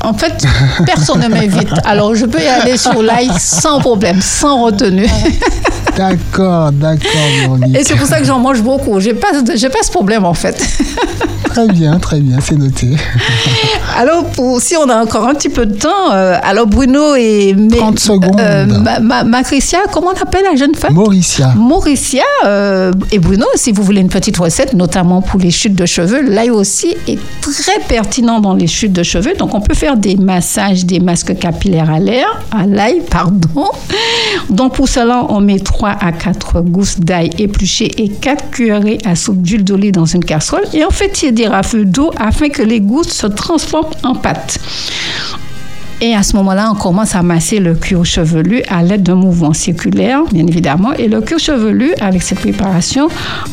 [0.05, 0.45] En fait,
[0.87, 1.69] personne ne m'invite.
[1.85, 5.07] Alors, je peux y aller sur l'ail sans problème, sans retenue.
[5.97, 7.59] D'accord, d'accord.
[7.75, 9.01] Et c'est pour ça que j'en mange beaucoup.
[9.01, 10.57] J'ai pas, j'ai pas ce problème, en fait.
[11.49, 12.87] Très bien, très bien, c'est noté.
[13.99, 17.53] Alors, pour, si on a encore un petit peu de temps, euh, alors Bruno et...
[17.55, 18.41] mes- 30 secondes.
[18.83, 20.93] ma, ma- Macricia, comment on appelle la jeune femme?
[20.95, 21.55] Mauricia.
[21.57, 25.87] Mauricia euh, et Bruno, si vous voulez une petite recette, notamment pour les chutes de
[25.87, 29.35] cheveux, l'ail aussi est très pertinent dans les chutes de cheveux.
[29.37, 33.71] Donc, on peut faire des massages, des masques capillaires à l'air, à l'ail, pardon.
[34.51, 39.17] Donc, pour cela, on met 3 à 4 gousses d'ail épluchées et 4 cuillerées à
[39.17, 40.65] soupe d'huile d'olive dans une casserole.
[40.73, 44.59] Et on fait tiédir à feu d'eau afin que les gousses se transforment en pâte.
[46.01, 49.53] Et à ce moment-là, on commence à masser le cuir chevelu à l'aide d'un mouvement
[49.53, 50.93] circulaire, bien évidemment.
[50.93, 53.09] Et le cuir chevelu, avec cette préparation,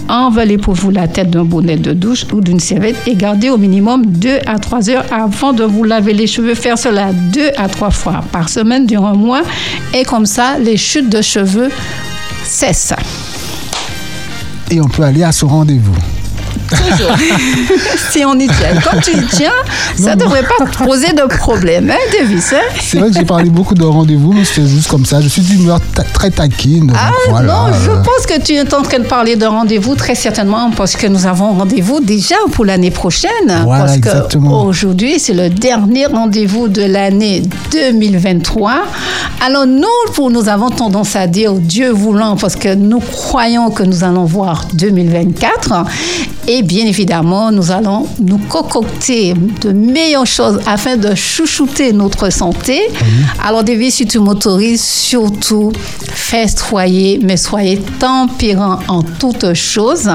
[0.09, 3.57] envelez pour vous la tête d'un bonnet de douche ou d'une serviette et gardez au
[3.57, 6.53] minimum 2 à 3 heures avant de vous laver les cheveux.
[6.53, 9.41] Faire cela 2 à 3 fois par semaine durant un mois.
[9.95, 11.69] Et comme ça, les chutes de cheveux
[12.43, 12.93] cessent.
[14.69, 15.95] Et on peut aller à ce rendez-vous.
[16.69, 17.15] Toujours.
[18.11, 18.81] si on y tient.
[18.83, 19.51] Comme tu y tiens,
[19.97, 22.57] ça ne devrait pas te poser de problème, hein, Davis hein?
[22.81, 25.21] C'est vrai que j'ai parlé beaucoup de rendez-vous, mais c'était juste comme ça.
[25.21, 26.91] Je suis d'humeur ta- très taquine.
[26.95, 30.15] Ah voilà, non, je pense que tu es en train de parler de rendez-vous très
[30.15, 33.29] certainement parce que nous avons rendez-vous déjà pour l'année prochaine.
[33.63, 34.63] Voilà, parce exactement.
[34.63, 38.83] que aujourd'hui, c'est le dernier rendez-vous de l'année 2023.
[39.45, 43.83] Alors nous, pour nous avons tendance à dire Dieu voulant parce que nous croyons que
[43.83, 45.85] nous allons voir 2024.
[46.47, 52.29] Et Et bien évidemment, nous allons nous concocter de meilleures choses afin de chouchouter notre
[52.29, 52.79] santé.
[53.43, 55.73] Alors, David, si tu m'autorises, surtout,
[56.13, 60.09] festoyez, mais soyez tempérants en toutes choses.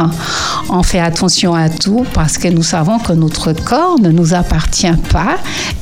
[0.71, 4.97] On fait attention à tout parce que nous savons que notre corps ne nous appartient
[5.13, 5.37] pas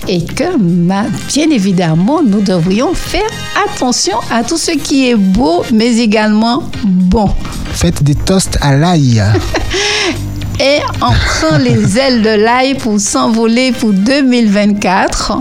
[0.08, 3.30] et que, bien évidemment, nous devrions faire
[3.64, 7.30] attention à tout ce qui est beau, mais également bon.
[7.74, 9.22] Faites des toasts à l'ail.
[10.60, 15.38] et on prend les ailes de l'ail pour s'envoler pour 2024.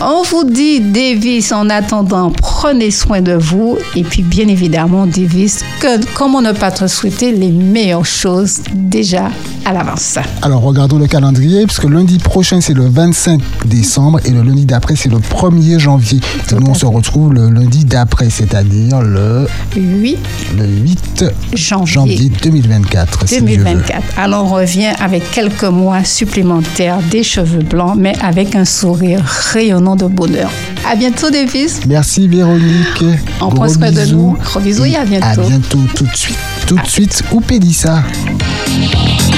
[0.00, 3.78] On vous dit, Davis, en attendant, prenez soin de vous.
[3.96, 9.30] Et puis, bien évidemment, Davis, que, comment ne pas te souhaiter les meilleures choses déjà
[9.68, 10.18] à l'avance.
[10.40, 14.96] Alors, regardons le calendrier, puisque lundi prochain, c'est le 25 décembre et le lundi d'après,
[14.96, 16.20] c'est le 1er janvier.
[16.50, 19.46] Et nous, on se retrouve le lundi d'après, c'est-à-dire le
[19.76, 20.18] 8,
[20.56, 23.26] le 8 janvier, janvier 2024.
[23.28, 24.02] 2024.
[24.16, 29.96] Alors, on revient avec quelques mois supplémentaires, des cheveux blancs, mais avec un sourire rayonnant
[29.96, 30.50] de bonheur.
[30.90, 31.80] À bientôt, Davis.
[31.86, 33.04] Merci, Véronique.
[33.42, 34.38] On prend soin de nous.
[34.42, 35.42] Gros bisous et à bientôt.
[35.42, 36.38] À bientôt, tout de suite.
[36.66, 37.42] Tout de suite, ou
[37.72, 38.02] ça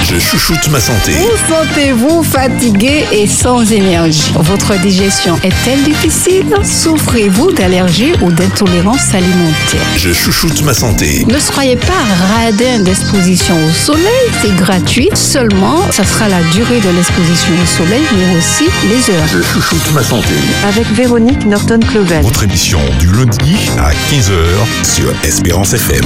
[0.09, 1.13] Je chouchoute ma santé.
[1.13, 4.31] Vous sentez-vous fatigué et sans énergie?
[4.35, 6.45] Votre digestion est-elle difficile?
[6.63, 11.25] Souffrez-vous d'allergies ou d'intolérance alimentaire Je chouchoute ma santé.
[11.27, 12.03] Ne soyez pas
[12.37, 15.09] radin d'exposition au soleil, c'est gratuit.
[15.15, 19.27] Seulement, ça sera la durée de l'exposition au soleil, mais aussi les heures.
[19.27, 20.35] Je chouchoute ma santé.
[20.67, 22.23] Avec Véronique Norton-Clovel.
[22.23, 24.35] Votre émission du lundi à 15h
[24.83, 26.05] sur Espérance FM.